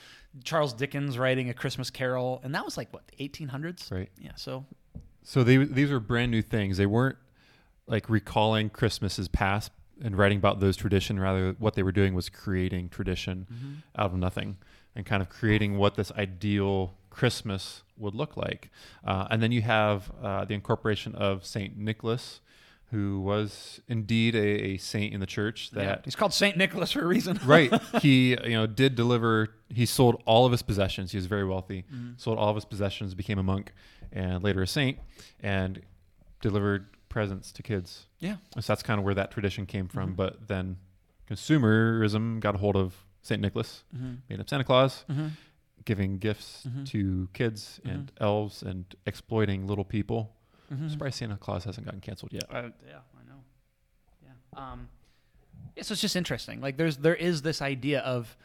[0.43, 3.91] Charles Dickens writing a Christmas Carol, and that was like what the 1800s.
[3.91, 4.09] Right.
[4.21, 4.31] Yeah.
[4.35, 4.65] So
[5.23, 6.77] So they these were brand new things.
[6.77, 7.17] They weren't
[7.87, 9.71] like recalling Christmas's past
[10.03, 11.19] and writing about those tradition.
[11.19, 13.47] Rather, what they were doing was creating tradition
[13.95, 14.57] out of nothing
[14.95, 18.69] and kind of creating what this ideal Christmas would look like.
[19.03, 22.41] Uh, and then you have uh, the incorporation of Saint Nicholas,
[22.91, 24.39] who was indeed a,
[24.73, 25.83] a saint in the church yeah.
[25.83, 27.37] that he's called Saint Nicholas for a reason.
[27.45, 27.71] right
[28.01, 31.83] he you know did deliver he sold all of his possessions he was very wealthy
[32.15, 33.73] sold all of his possessions became a monk
[34.13, 34.97] and later a saint
[35.41, 35.81] and
[36.41, 38.35] delivered presents to kids Yeah.
[38.55, 40.15] so that's kind of where that tradition came from Mhm.
[40.15, 40.77] but then
[41.29, 44.13] consumerism got a hold of saint nicholas Mm-hmm.
[44.29, 45.27] made up santa claus Mm-hmm.
[45.85, 46.85] giving gifts Mhm.
[46.87, 50.35] to kids and elves and exploiting little people
[50.71, 50.83] Mm-hmm.
[50.83, 53.41] I'm surprised santa claus hasn't gotten canceled yet Uh, yeah, I know.
[54.23, 54.71] Yeah.
[54.71, 54.89] Um,
[55.75, 56.59] yeah, so it's just interesting.
[56.61, 58.35] Like there's there is this idea of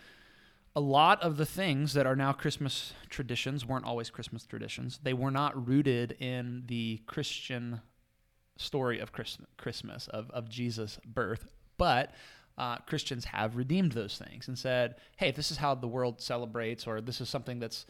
[0.75, 5.01] a lot of the things that are now Christmas traditions weren't always Christmas traditions.
[5.03, 7.81] They were not rooted in the Christian
[8.57, 12.13] story of Christ- Christmas of of Jesus' birth, but
[12.57, 16.21] uh, Christians have redeemed those things and said, "Hey, if this is how the world
[16.21, 17.87] celebrates, or this is something that's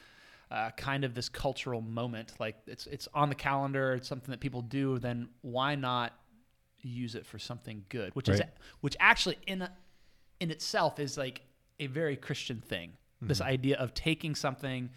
[0.53, 2.35] uh, kind of this cultural moment.
[2.39, 3.95] Like it's it's on the calendar.
[3.95, 4.99] It's something that people do.
[4.99, 6.13] Then why not
[6.83, 8.15] use it for something good?
[8.15, 8.41] Which is
[8.83, 9.67] which actually in
[10.41, 11.41] in itself is like
[11.81, 12.93] a very Christian thing.
[13.23, 13.47] This Mhm.
[13.47, 14.91] idea of taking something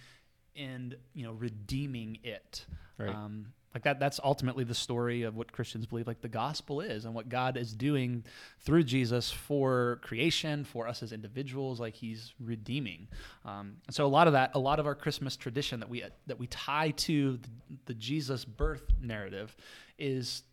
[0.56, 2.66] and you know redeeming it.
[2.98, 6.80] right Um, like that that's ultimately the story of what Christians believe like the gospel
[6.80, 8.24] is and what God is doing
[8.62, 13.10] through Jesus for creation, for us as individuals, like he's redeeming.
[13.44, 16.06] Um, and so a lot of that, a lot of our Christmas tradition that we
[16.26, 17.50] that we tie to the,
[17.88, 19.56] the Jesus birth narrative
[20.00, 20.44] is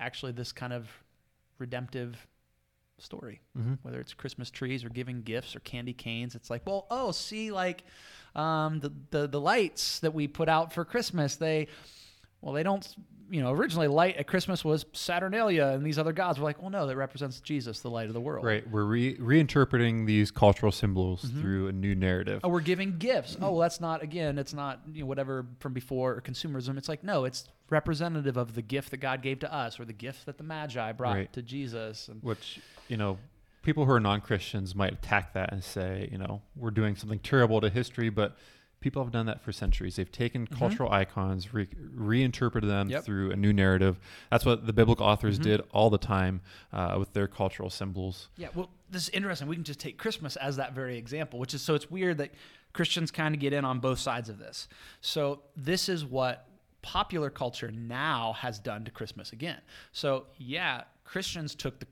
[0.00, 0.88] actually this kind of
[1.58, 2.26] redemptive
[3.00, 6.34] story hmm whether it's Christmas trees or giving gifts or candy canes.
[6.34, 7.84] It's like, well, oh, see, like
[8.34, 11.68] um, the, the the lights that we put out for Christmas, they
[12.40, 12.86] well, they don't.
[13.30, 16.38] You know, originally light at Christmas was Saturnalia and these other gods.
[16.38, 18.42] We're like, well, no, that represents Jesus, the light of the world.
[18.42, 18.66] Right.
[18.70, 21.40] We're re- reinterpreting these cultural symbols Mhm.
[21.42, 22.40] through a new narrative.
[22.42, 23.36] Oh, we're giving gifts.
[23.38, 24.38] Oh, well, that's not again.
[24.38, 26.78] It's not you know whatever from before or consumerism.
[26.78, 29.92] It's like no, it's representative of the gift that God gave to us or the
[29.92, 31.32] gift that the Magi brought Right.
[31.34, 32.08] to Jesus.
[32.08, 33.18] And Which, you know,
[33.60, 37.18] people who are non Christians might attack that and say, you know, we're doing something
[37.18, 38.38] terrible to history, but
[38.80, 39.96] people have done that for centuries.
[39.96, 40.56] They've taken Mhm.
[40.58, 43.04] cultural icons, re- reinterpreted them Yep.
[43.04, 43.98] through a new narrative.
[44.30, 45.42] That's what the biblical authors Mhm.
[45.42, 46.40] did all the time
[46.72, 48.28] uh, with their cultural symbols.
[48.36, 49.48] Yeah, well, this is interesting.
[49.48, 52.32] We can just take Christmas as that very example, which is so it's weird that
[52.72, 54.68] Christians kind of get in on both sides of this.
[55.00, 56.48] So this is what
[56.82, 59.60] popular culture now has done to Christmas again.
[59.92, 61.86] So yeah, Christians took the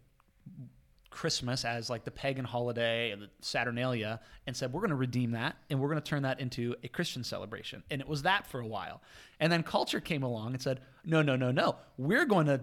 [1.17, 5.31] Christmas as like the pagan holiday and the Saturnalia and said, we're going to redeem
[5.31, 7.83] that and we're going to turn that into a Christian celebration.
[7.91, 9.01] And it was that for a while.
[9.41, 11.77] And then culture came along and said, no, no, no, no.
[11.97, 12.61] We're going to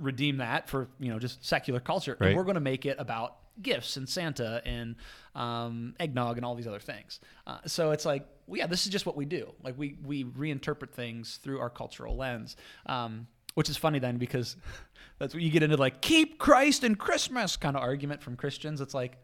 [0.00, 2.16] redeem that for, you know, just secular culture.
[2.18, 2.28] Right.
[2.30, 4.96] And we're going to make it about gifts and Santa and
[5.36, 7.20] um, eggnog and all these other things.
[7.46, 9.52] Uh, so it's like, well, yeah, this is just what we do.
[9.62, 12.56] Like we, we reinterpret things through our cultural lens.
[12.86, 14.56] Um, which is funny then because
[15.18, 18.80] that's what you get into like keep Christ in Christmas kind of argument from Christians.
[18.80, 19.16] It's like,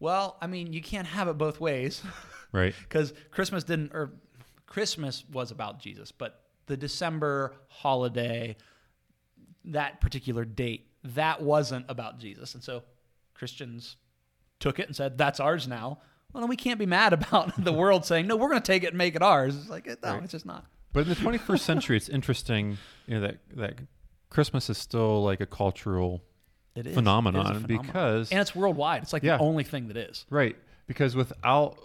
[0.00, 2.02] well, I mean, you can't have it both ways
[2.52, 2.74] Right.
[2.82, 4.10] because Christmas didn't, or
[4.66, 8.56] Christmas was about Jesus, but the December holiday,
[9.66, 12.54] that particular date, that wasn't about Jesus.
[12.54, 12.82] And so
[13.34, 13.96] Christians
[14.60, 15.98] took it and said, that's ours now.
[16.32, 18.82] Well, then we can't be mad about the world saying, no, we're going to take
[18.84, 19.56] it and make it ours.
[19.56, 20.22] It's like, no, Right.
[20.22, 20.66] it's just not.
[20.92, 23.74] But in the 21st century, it's interesting, you know, that, that
[24.30, 26.22] Christmas is still like a cultural
[26.74, 26.94] It is.
[26.94, 27.82] phenomenon, a phenomenon.
[27.86, 29.02] because and it's worldwide.
[29.02, 29.36] It's like Yeah.
[29.38, 30.26] the only thing that is.
[30.30, 30.56] Right.
[30.86, 31.78] Because without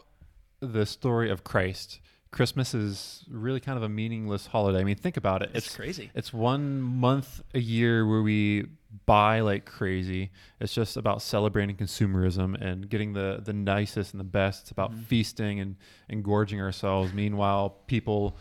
[0.59, 1.99] the story of Christ,
[2.31, 4.79] Christmas is really kind of a meaningless holiday.
[4.79, 5.51] I mean, think about it.
[5.53, 6.11] It's, crazy.
[6.13, 8.65] It's one month a year where we
[9.05, 10.31] buy like crazy.
[10.59, 14.63] It's just about celebrating consumerism and getting the the nicest and the best.
[14.63, 15.03] It's about Mhm.
[15.05, 15.75] feasting and,
[16.09, 17.13] and gorging ourselves.
[17.13, 18.35] Meanwhile, people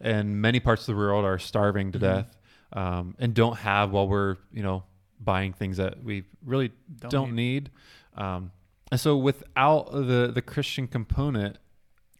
[0.00, 2.02] in many parts of the world are starving to Mhm.
[2.02, 2.36] death
[2.72, 4.84] um, and don't have while we're you know
[5.20, 7.70] buying things that we really Don't don't, need.
[8.14, 8.52] Um,
[8.90, 11.56] and so without the the Christian component,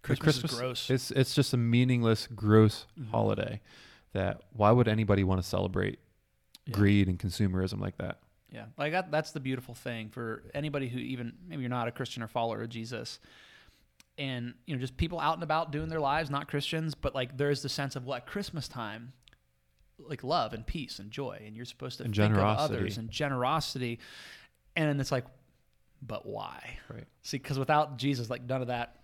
[0.02, 0.90] the Christmas, is gross.
[0.90, 3.10] it's it's just a meaningless, gross Mhm.
[3.10, 3.60] holiday.
[4.12, 5.98] That why would anybody want to celebrate
[6.64, 6.72] Yeah.
[6.74, 8.20] greed and consumerism like that?
[8.50, 11.90] Yeah, like that, that's the beautiful thing for anybody who even maybe you're not a
[11.92, 13.18] Christian or follower of Jesus,
[14.18, 17.36] and you know just people out and about doing their lives, not Christians, but like
[17.36, 19.12] there's the sense of what Christmas time,
[19.98, 22.74] like love and peace and joy, and you're supposed to And think generosity.
[22.74, 23.98] of others and generosity,
[24.74, 25.24] and it's like,
[26.02, 26.78] but why?
[26.88, 27.04] Right.
[27.22, 28.96] See, because without Jesus, like none of that.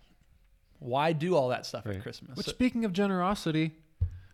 [0.79, 1.95] Why do all that stuff Right.
[1.95, 2.35] at Christmas?
[2.35, 3.71] Which, So, speaking of generosity,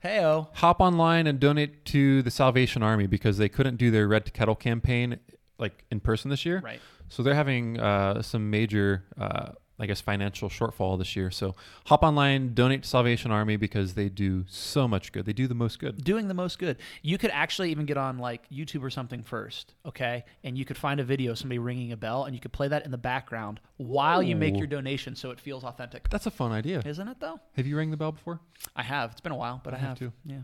[0.01, 0.47] hey-o.
[0.55, 4.31] hop online and donate to the Salvation Army because they couldn't do their Red to
[4.31, 5.19] Kettle campaign
[5.59, 6.59] like in person this year.
[6.63, 6.79] right.
[7.09, 11.31] So they're having uh, some major, uh, I guess, financial shortfall this year.
[11.31, 15.25] So hop online, donate to Salvation Army because they do so much good.
[15.25, 16.03] They do the most good.
[16.03, 16.77] doing the most good.
[17.01, 20.25] You could actually even get on like YouTube or something first, okay?
[20.43, 22.67] And you could find a video of somebody ringing a bell and you could play
[22.67, 26.09] that in the background while you make your donation so it feels authentic.
[26.09, 26.81] That's a fun idea.
[26.85, 27.39] Isn't it though?
[27.55, 28.41] Have you rang the bell before?
[28.75, 29.11] I have.
[29.11, 30.11] It's been a while, but I, I have too.
[30.25, 30.41] Yeah.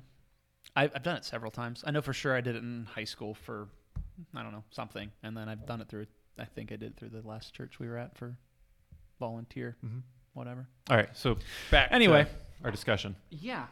[0.75, 1.83] I, I've done it several times.
[1.85, 3.67] I know for sure I did it in high school for,
[4.33, 5.11] I don't know, something.
[5.23, 6.05] And then I've done it through,
[6.39, 8.37] I think I did it through the last church we were at for
[9.19, 9.99] volunteer, Mm-hmm.
[10.33, 10.67] whatever.
[10.89, 11.09] All right.
[11.13, 11.37] So
[11.71, 12.23] back Anyway.
[12.23, 12.29] to
[12.65, 13.15] our discussion.
[13.29, 13.65] Yeah.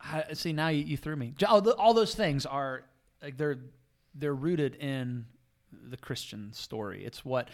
[0.00, 1.34] I, see, now you, you threw me.
[1.46, 2.84] All, the, all those things are
[3.22, 3.58] like they're
[4.14, 5.26] they're rooted in
[5.88, 7.04] the Christian story.
[7.04, 7.48] It's what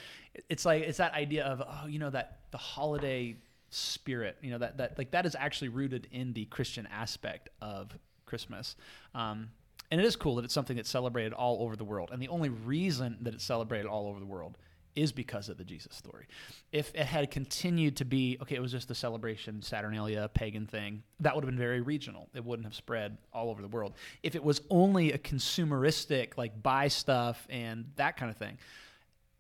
[0.49, 0.83] it's like.
[0.83, 3.37] It's that idea of oh, you know that the holiday
[3.71, 4.37] spirit.
[4.43, 8.77] You know that that like that is actually rooted in the Christian aspect of Christmas.
[9.15, 9.51] Um,
[9.91, 12.11] and it is cool that it's something that's celebrated all over the world.
[12.13, 14.57] And the only reason that it's celebrated all over the world
[14.95, 16.27] is because of the Jesus story.
[16.71, 21.03] If it had continued to be, okay, it was just the celebration, Saturnalia, pagan thing,
[21.21, 22.29] that would have been very regional.
[22.35, 23.95] It wouldn't have spread all over the world.
[24.23, 28.59] If it was only a consumeristic, like buy stuff and that kind of thing,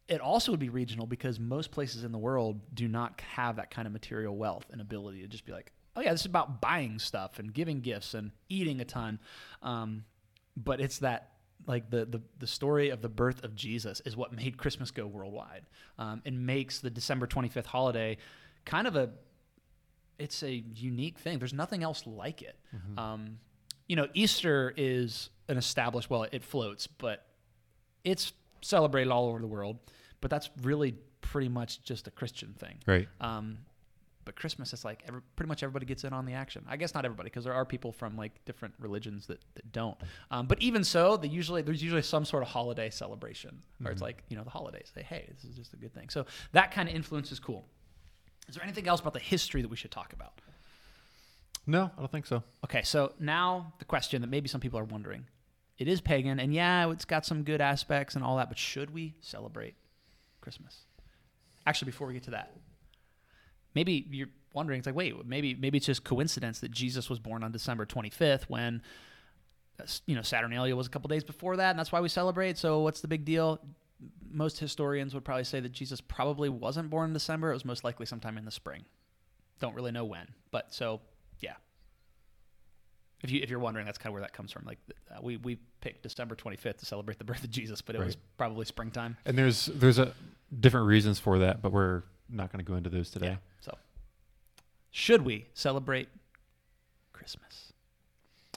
[0.08, 3.70] it also would be regional because most places in the world do not have that
[3.70, 6.60] kind of material wealth and ability to just be like, oh, yeah, this is about
[6.60, 9.18] buying stuff and giving gifts and eating a ton.
[9.62, 10.04] Um,
[10.56, 11.31] but it's that
[11.66, 15.06] like the, the the story of the birth of Jesus is what made Christmas go
[15.06, 15.62] worldwide
[15.98, 18.16] um, and makes the December 25th holiday
[18.64, 19.10] kind of a
[20.18, 21.38] it's a unique thing.
[21.38, 22.56] There's nothing else like it.
[22.98, 23.38] Um,
[23.88, 27.26] you know, Easter is an established well, it floats, but
[28.04, 29.78] it's celebrated all over the world.
[30.20, 32.78] But that's really pretty much just a Christian thing.
[32.86, 33.08] Right.
[33.20, 33.58] Um,
[34.24, 36.64] but Christmas is like every, pretty much everybody gets in on the action.
[36.68, 39.96] I guess not everybody because there are people from like different religions that, that don't.
[40.30, 44.02] Um, but even so, they usually there's usually some sort of holiday celebration where it's
[44.02, 44.90] like you know the holidays.
[44.94, 46.08] Say hey, this is just a good thing.
[46.08, 47.66] So that kind of influence is cool.
[48.48, 50.40] Is there anything else about the history that we should talk about?
[51.66, 52.42] No, I don't think so.
[52.64, 55.26] Okay, so now the question that maybe some people are wondering:
[55.78, 58.92] It is pagan, and yeah, it's got some good aspects and all that, but should
[58.92, 59.74] we celebrate
[60.40, 60.86] Christmas?
[61.66, 62.56] Actually, before we get to that,
[63.74, 67.42] maybe you're wondering, it's like, wait, maybe maybe it's just coincidence that Jesus was born
[67.42, 68.82] on December 25th when
[69.80, 72.58] uh, you know Saturnalia was a couple days before that, and that's why we celebrate.
[72.58, 73.60] So what's the big deal?
[74.30, 77.50] Most historians would probably say that Jesus probably wasn't born in December.
[77.50, 78.84] It was most likely sometime in the spring.
[79.60, 81.00] Don't really know when, but so
[81.40, 81.54] yeah.
[83.22, 84.64] If you if you're wondering, that's kind of where that comes from.
[84.64, 84.78] Like
[85.10, 88.16] uh, we we picked December 25th to celebrate the birth of Jesus, but it was
[88.36, 89.16] probably springtime.
[89.24, 90.12] And there's there's a
[90.58, 93.26] different reasons for that, but we're not going to go into those today.
[93.26, 93.36] Yeah.
[93.60, 93.76] So,
[94.90, 96.08] should we celebrate
[97.12, 97.72] Christmas?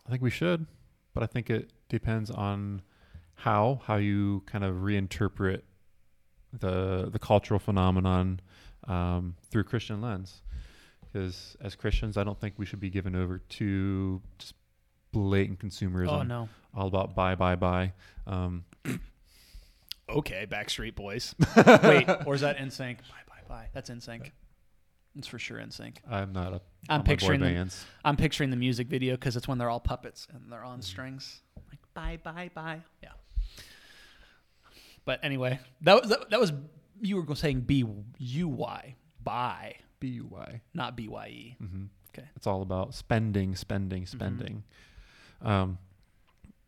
[0.05, 0.65] I think we should,
[1.13, 2.81] but I think it depends on
[3.35, 5.61] how how you kind of reinterpret
[6.53, 8.39] the the cultural phenomenon
[8.87, 10.41] um, through Christian lens.
[11.11, 14.53] Because as Christians, I don't think we should be given over to just
[15.13, 16.49] blatant consumerism, Oh no.
[16.75, 17.93] all about buy, buy, buy.
[18.27, 18.65] Um,
[20.07, 21.33] Okay, Backstreet Boys.
[21.83, 22.97] Wait, or is that NSYNC?
[22.97, 23.67] Bye bye bye.
[23.73, 24.31] That's NSYNC.
[25.17, 25.97] It's for sure NSYNC.
[26.09, 27.85] I'm not a I'm picturing the, bands.
[28.03, 30.67] I'm picturing the music video because it's when they're all puppets and they're Mm-hmm.
[30.69, 31.41] on strings.
[31.69, 32.81] Like bye bye bye.
[33.01, 33.09] Yeah.
[35.05, 36.51] But anyway, that was that, that was
[37.01, 37.85] you were saying B
[38.17, 40.61] U Y buy, B U Y.
[40.73, 41.57] not B Y E.
[41.61, 41.83] Mm-hmm.
[42.17, 42.27] Okay.
[42.35, 44.17] It's all about spending, spending, Mm-hmm.
[44.17, 44.63] spending.
[45.41, 45.77] Um,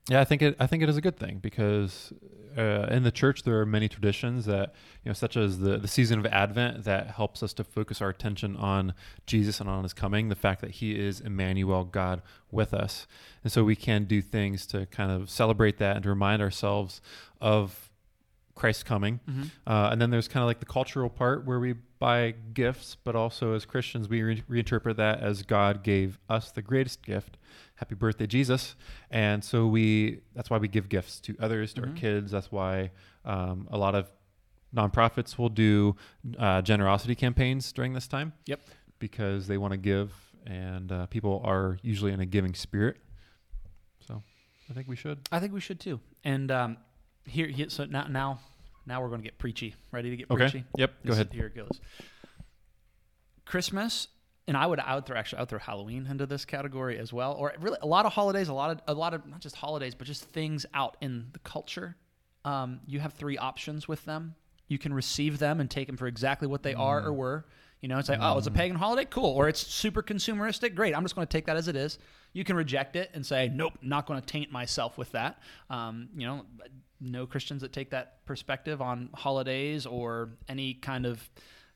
[0.09, 0.55] yeah, I think it.
[0.59, 2.13] I think it is a good thing because
[2.57, 5.87] uh, in the church there are many traditions that you know, such as the the
[5.87, 8.93] season of Advent, that helps us to focus our attention on
[9.25, 10.29] Jesus and on His coming.
[10.29, 13.05] The fact that He is Emmanuel, God with us,
[13.43, 17.01] and so we can do things to kind of celebrate that and to remind ourselves
[17.41, 17.86] of
[18.57, 19.19] Christ's coming.
[19.29, 19.43] Mm-hmm.
[19.65, 23.15] Uh, and then there's kind of like the cultural part where we buy gifts, but
[23.15, 27.37] also as Christians, we re- reinterpret that as God gave us the greatest gift.
[27.75, 28.75] Happy birthday, Jesus.
[29.09, 31.87] And so we, that's why we give gifts to others, to Mhm.
[31.89, 32.31] our kids.
[32.31, 32.91] That's why
[33.23, 34.11] um, a lot of
[34.75, 35.95] nonprofits will do
[36.37, 38.33] uh, generosity campaigns during this time.
[38.47, 38.59] Yep.
[38.99, 40.11] Because they want to give,
[40.45, 42.97] and uh, people are usually in a giving spirit.
[44.07, 44.23] So
[44.69, 45.19] I think we should.
[45.31, 45.99] I think we should too.
[46.23, 46.77] And um,
[47.27, 48.39] here, here so now now
[48.85, 49.75] now we're going to get preachy.
[49.91, 50.43] Ready to get Okay.
[50.49, 50.63] preachy?
[50.77, 50.93] Yep.
[51.05, 51.29] Go ahead.
[51.31, 51.79] Here it goes.
[53.45, 54.07] Christmas,
[54.47, 57.13] and I would I would throw actually I would throw Halloween into this category as
[57.13, 59.55] well, or really a lot of holidays, a lot of a lot of not just
[59.55, 61.95] holidays, but just things out in the culture.
[62.45, 64.35] Um, you have three options with them.
[64.69, 67.45] You can receive them and take them for exactly what they are or were.
[67.81, 70.95] You know, it's like, oh, it's a pagan holiday, cool, or it's super consumeristic, great.
[70.95, 71.99] I'm just going to take that as it is.
[72.33, 75.39] You can reject it and say, nope, not going to taint myself with that.
[75.69, 76.45] Um, you know,
[76.99, 81.29] no Christians that take that perspective on holidays or any kind of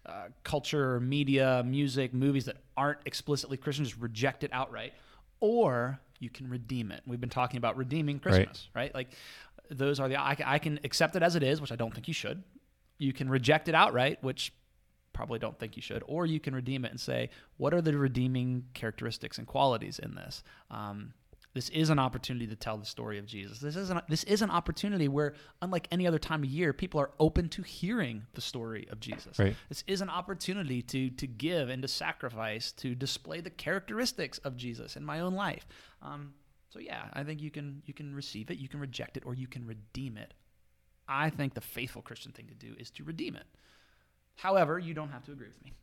[0.06, 4.94] uh, culture, media, music, movies that aren't explicitly Christian, just reject it outright.
[5.40, 7.02] Or you can redeem it.
[7.06, 8.94] We've been talking about redeeming Christmas, right?
[8.94, 9.10] Like
[9.70, 11.94] those are the I can, I can accept it as it is, which I don't
[11.94, 12.44] think you should.
[12.98, 14.54] You can reject it outright, which
[15.14, 17.98] probably don't think you should, or you can redeem it and say, what are the
[17.98, 20.44] redeeming characteristics and qualities in this?
[20.70, 21.14] Um,
[21.54, 23.60] this is an opportunity to tell the story of Jesus.
[23.60, 27.00] This is an, this is an opportunity where, unlike any other time of year, people
[27.00, 29.38] are open to hearing the story of Jesus.
[29.38, 29.56] Right.
[29.68, 34.56] This is an opportunity to to give and to sacrifice to display the characteristics of
[34.56, 35.68] Jesus in my own life.
[36.02, 36.34] Um,
[36.70, 39.34] so yeah, I think you can you can receive it, you can reject it, or
[39.34, 40.34] you can redeem it.
[41.08, 43.46] I think the faithful Christian thing to do is to redeem it.
[44.36, 45.74] However, you don't have to agree with me.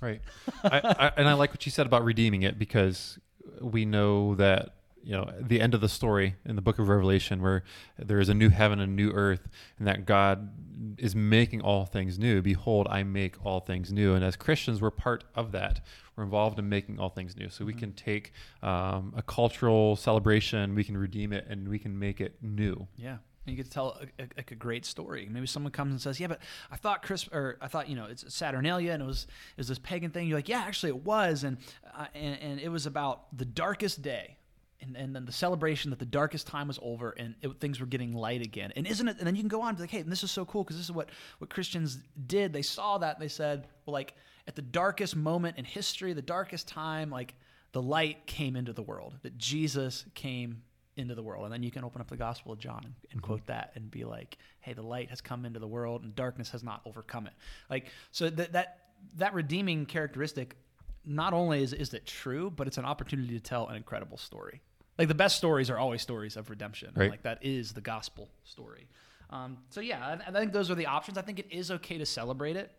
[0.00, 0.20] Right.
[0.62, 3.18] I, I, and I like what you said about redeeming it because
[3.60, 7.42] we know that you know the end of the story in the book of Revelation
[7.42, 7.64] where
[7.98, 10.50] there is a new heaven and a new earth and that God
[10.98, 12.42] is making all things new.
[12.42, 14.14] Behold, I make all things new.
[14.14, 15.80] And as Christians, we're part of that.
[16.16, 17.48] We're involved in making all things new.
[17.48, 18.32] So we can take
[18.62, 22.86] um, a cultural celebration, we can redeem it, and we can make it new.
[22.96, 23.18] Yeah.
[23.46, 25.26] And you get to tell a, a, like a great story.
[25.30, 28.04] Maybe someone comes and says, "Yeah, but I thought Chris, or I thought you know,
[28.04, 31.44] it's Saturnalia, and it was was this pagan thing." You're like, "Yeah, actually, it was,"
[31.44, 31.56] and
[31.96, 34.37] uh, and, and it was about the darkest day,
[34.80, 37.86] and, and then the celebration that the darkest time was over, and it, things were
[37.86, 38.72] getting light again.
[38.76, 39.16] And isn't it?
[39.18, 40.76] And then you can go on to like, "Hey, and this is so cool because
[40.76, 42.52] this is what what Christians did.
[42.52, 44.14] They saw that, and they said, well, like
[44.46, 47.34] at the darkest moment in history, the darkest time, like."
[47.72, 50.62] The light came into the world, that Jesus came
[50.98, 51.44] into the world.
[51.44, 53.26] And then you can open up the Gospel of John and, and mm-hmm.
[53.26, 56.50] quote that and be like, hey, the light has come into the world and darkness
[56.50, 57.32] has not overcome it.
[57.70, 58.78] Like, so that, that,
[59.16, 60.56] that redeeming characteristic,
[61.04, 64.60] not only is, is it true, but it's an opportunity to tell an incredible story.
[64.98, 66.92] Like the best stories are always stories of redemption.
[66.94, 67.10] Right.
[67.10, 68.88] Like that is the gospel story.
[69.30, 71.18] Um, so yeah, I, I think those are the options.
[71.18, 72.72] I think it is okay to celebrate it.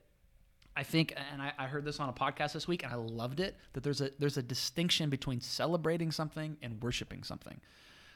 [0.75, 3.39] I think, and I, I heard this on a podcast this week, and I loved
[3.39, 3.57] it.
[3.73, 7.59] That there's a there's a distinction between celebrating something and worshiping something.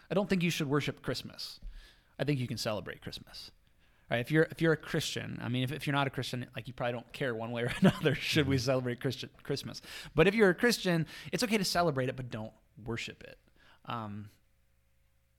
[0.10, 1.60] I don't think you should worship Christmas.
[2.20, 3.52] I think you can celebrate Christmas.
[4.10, 4.20] Right?
[4.20, 6.68] If you're if you're a Christian, I mean, if, if you're not a Christian, like
[6.68, 8.16] you probably don't care one way or another.
[8.16, 9.82] Should we celebrate Christian Christmas?
[10.16, 12.54] But if you're a Christian, it's okay to celebrate it, but don't
[12.86, 13.38] worship it.
[13.86, 14.30] Um,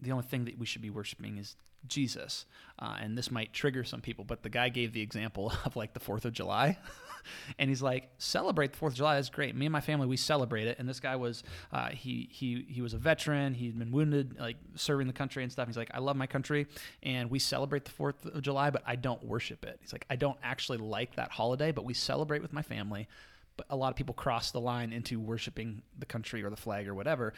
[0.01, 2.47] the only thing that we should be worshiping is Jesus.
[2.79, 5.95] Uh, and this might trigger some people, but the guy gave the example of like
[5.95, 6.79] the 4th of July.
[7.59, 9.15] and he's like, celebrate the 4th of July.
[9.17, 9.55] That's great.
[9.55, 10.79] Me and my family, we celebrate it.
[10.79, 13.55] And this guy was, uh, he, he, he was a veteran.
[13.55, 15.67] He'd been wounded, like serving the country and stuff.
[15.67, 16.67] He's like, I love my country.
[17.03, 19.79] And we celebrate the 4th of July, but I don't worship it.
[19.81, 23.09] He's like, I don't actually like that holiday, but we celebrate with my family.
[23.57, 26.89] But a lot of people cross the line into worshiping the country or the flag
[26.89, 27.35] or whatever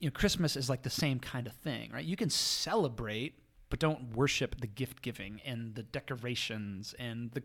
[0.00, 2.04] you know, Christmas is like the same kind of thing, right?
[2.04, 3.38] You can celebrate,
[3.70, 7.42] but don't worship the gift giving and the decorations and the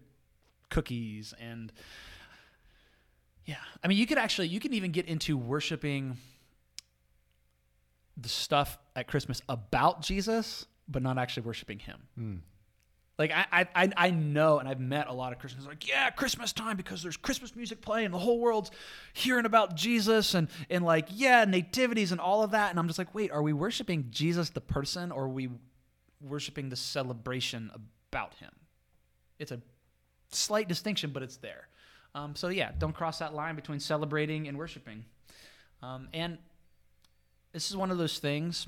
[0.69, 1.71] cookies and
[3.45, 3.55] yeah.
[3.83, 6.17] I mean, you could actually you can even get into worshiping
[8.15, 12.01] the stuff at Christmas about Jesus, but not actually worshiping him.
[12.15, 12.35] Hmm.
[13.19, 16.53] Like I, I, I know, and I've met a lot of Christians like, yeah, Christmas
[16.53, 18.71] time because there's Christmas music playing, and the whole world's
[19.11, 22.97] hearing about Jesus, and and like, yeah, nativities and all of that, and I'm just
[22.97, 25.49] like, wait, are we worshiping Jesus the person, or are we
[26.21, 27.69] worshiping the celebration
[28.09, 28.51] about him?
[29.37, 29.59] It's a
[30.31, 31.67] slight distinction, but it's there.
[32.15, 35.03] Um, so yeah, don't cross that line between celebrating and worshiping.
[35.83, 36.37] Um, and
[37.51, 38.67] this is one of those things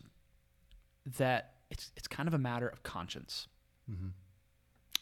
[1.18, 3.48] that it's it's kind of a matter of conscience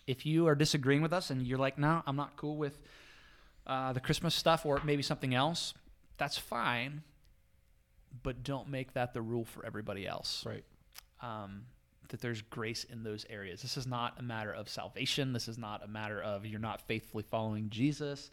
[0.10, 2.80] if you are disagreeing with us and you're like, no, I'm not cool with
[3.68, 5.76] uh, the Christmas stuff or maybe something else,
[6.18, 7.04] that's fine.
[8.24, 10.44] But don't make that the rule for everybody else.
[10.48, 10.64] Right.
[11.22, 11.66] Um,
[12.08, 13.62] that there's grace in those areas.
[13.62, 15.32] This is not a matter of salvation.
[15.32, 18.32] This is not a matter of you're not faithfully following Jesus.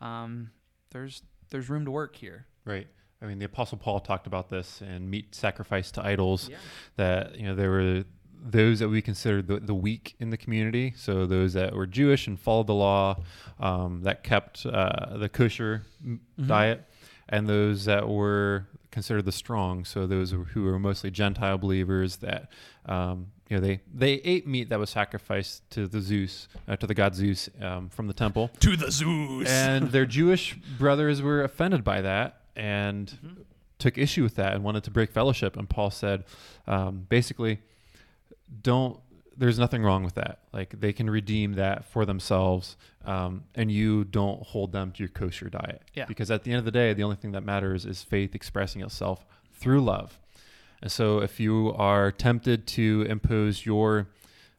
[0.00, 0.52] Um,
[0.92, 2.46] there's there's room to work here.
[2.64, 2.86] Right.
[3.20, 6.48] I mean, the Apostle Paul talked about this and meat sacrifice to idols.
[6.48, 6.58] Yeah.
[6.98, 8.04] That you know there were
[8.50, 10.92] those that we considered the, the weak in the community.
[10.96, 13.22] So those that were Jewish and followed the law,
[13.60, 16.46] um, that kept uh, the kosher m- Mhm.
[16.48, 16.84] diet,
[17.28, 19.84] and those that were considered the strong.
[19.84, 22.50] So those who were mostly Gentile believers that
[22.86, 26.86] um, you know they they ate meat that was sacrificed to the Zeus uh, to
[26.86, 29.48] the god Zeus um, from the temple, To the Zeus.
[29.48, 33.44] and their Jewish brothers were offended by that and Mhm.
[33.78, 35.56] took issue with that and wanted to break fellowship.
[35.56, 36.24] And Paul said,
[36.66, 37.60] um, basically,
[38.62, 39.00] don't.
[39.38, 40.40] There's nothing wrong with that.
[40.52, 45.10] Like they can redeem that for themselves, um, and you don't hold them to your
[45.10, 45.82] kosher diet.
[45.94, 46.06] Yeah.
[46.06, 48.80] Because at the end of the day, the only thing that matters is faith expressing
[48.80, 50.18] itself through love.
[50.82, 54.08] And so, if you are tempted to impose your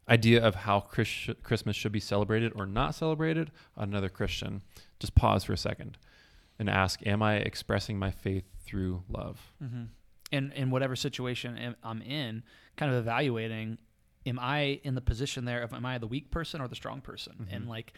[0.10, 4.62] idea of how Chris- Christmas should be celebrated or not celebrated on another Christian,
[5.00, 5.98] just pause for a second
[6.58, 9.52] and ask, Am I expressing my faith through love?
[9.64, 9.84] Mm-hmm.
[10.32, 12.44] In in whatever situation I'm in,
[12.78, 13.78] kind of evaluating,
[14.26, 17.02] am I in the position there of am I the weak person or the strong
[17.02, 17.48] person?
[17.52, 17.70] And Mhm.
[17.70, 17.94] like,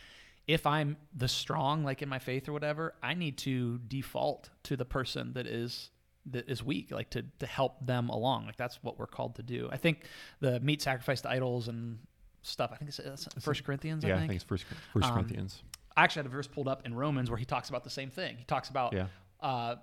[0.48, 4.76] if I'm the strong, like in my faith or whatever, I need to default to
[4.76, 5.92] the person that is
[6.26, 8.46] that is weak, like to to help them along.
[8.48, 9.70] Like that's what we're called to do.
[9.72, 10.06] I think
[10.40, 12.00] the meat sacrifice to idols and
[12.42, 12.72] stuff.
[12.74, 14.04] I think it's, it's First Corinthians.
[14.04, 14.34] yeah, I think.
[14.34, 15.62] it's First, First Um, Corinthians.
[15.98, 18.10] I actually had a verse pulled up in Romans where he talks about the same
[18.10, 18.38] thing.
[18.38, 19.08] He talks about Yeah.
[19.42, 19.76] uh,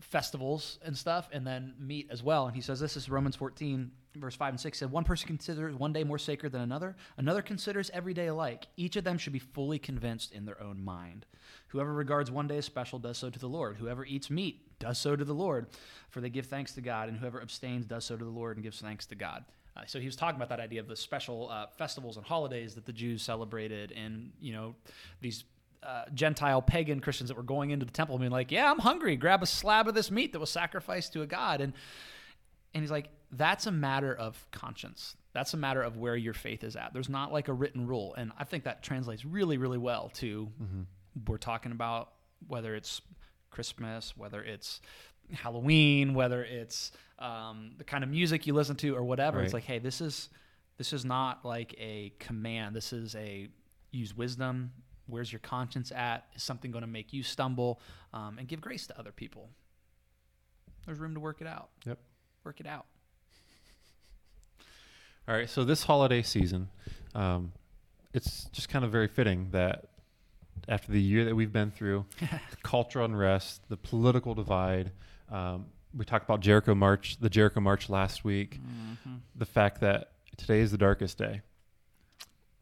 [0.00, 2.46] festivals and stuff, and then meat as well.
[2.46, 5.74] And he says this is Romans 14, verse 5 and 6 said, One person considers
[5.74, 8.66] one day more sacred than another, another considers every day alike.
[8.76, 11.26] Each of them should be fully convinced in their own mind.
[11.68, 13.76] Whoever regards one day as special does so to the Lord.
[13.76, 15.68] Whoever eats meat does so to the Lord,
[16.08, 18.64] for they give thanks to God, and whoever abstains does so to the Lord and
[18.64, 19.44] gives thanks to God.
[19.76, 22.74] Uh, so he was talking about that idea of the special uh, festivals and holidays
[22.74, 24.74] that the Jews celebrated, and you know
[25.20, 25.44] these
[25.82, 29.16] uh, Gentile pagan Christians that were going into the temple being like, "Yeah, I'm hungry.
[29.16, 31.72] Grab a slab of this meat that was sacrificed to a god." And
[32.74, 35.16] and he's like, "That's a matter of conscience.
[35.32, 36.92] That's a matter of where your faith is at.
[36.92, 40.50] There's not like a written rule." And I think that translates really, really well to
[41.26, 42.12] we're talking about
[42.46, 43.00] whether it's
[43.50, 44.80] Christmas, whether it's
[45.32, 49.38] Halloween, whether it's um, the kind of music you listen to or whatever.
[49.44, 50.28] It's like, hey, this is
[50.78, 52.74] this is not like a command.
[52.74, 53.48] This is a
[53.90, 54.72] use wisdom.
[55.06, 56.24] Where's your conscience at?
[56.34, 57.80] Is something going to make you stumble?
[58.14, 59.50] Um, and give grace to other people.
[60.86, 61.70] There's room to work it out.
[61.84, 61.98] Yep.
[62.44, 62.86] Work it out.
[65.28, 66.68] All right, so this holiday season,
[67.14, 67.52] um,
[68.12, 69.86] it's just kind of very fitting that
[70.68, 72.06] after the year that we've been through,
[72.62, 74.90] cultural unrest, the political divide,
[75.30, 75.66] um,
[75.96, 78.58] we talked about Jericho March, the Jericho March last week,
[79.36, 81.42] the fact that today is the darkest day,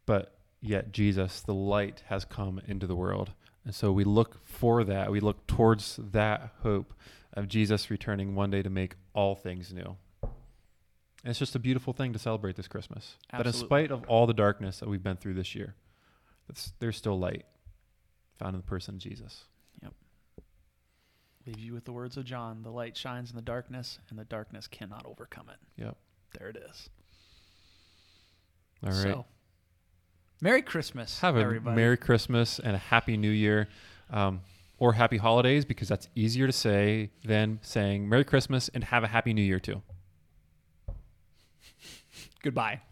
[0.06, 3.30] but yet Jesus, the light, has come into the world.
[3.64, 5.10] And so we look for that.
[5.10, 6.94] We look towards that hope
[7.38, 9.96] of Jesus returning one day to make all things new.
[10.22, 13.16] And it's just a beautiful thing to celebrate this Christmas.
[13.32, 15.74] That in spite of all the darkness that we've been through this year,
[16.78, 17.44] there's still light
[18.38, 19.44] found in the person of Jesus.
[19.82, 19.92] Yep.
[21.46, 24.24] Leave you with the words of John: "The light shines in the darkness, and the
[24.24, 25.96] darkness cannot overcome it." Yep.
[26.38, 26.88] There it is.
[28.84, 29.02] All right.
[29.02, 29.26] So,
[30.40, 31.74] Merry Christmas, Have a everybody.
[31.74, 33.68] Merry Christmas and a Happy New Year.
[34.10, 34.40] Um,
[34.78, 39.08] or Happy Holidays because that's easier to say than saying Merry Christmas and have a
[39.08, 39.82] Happy New Year too.
[42.42, 42.82] Goodbye.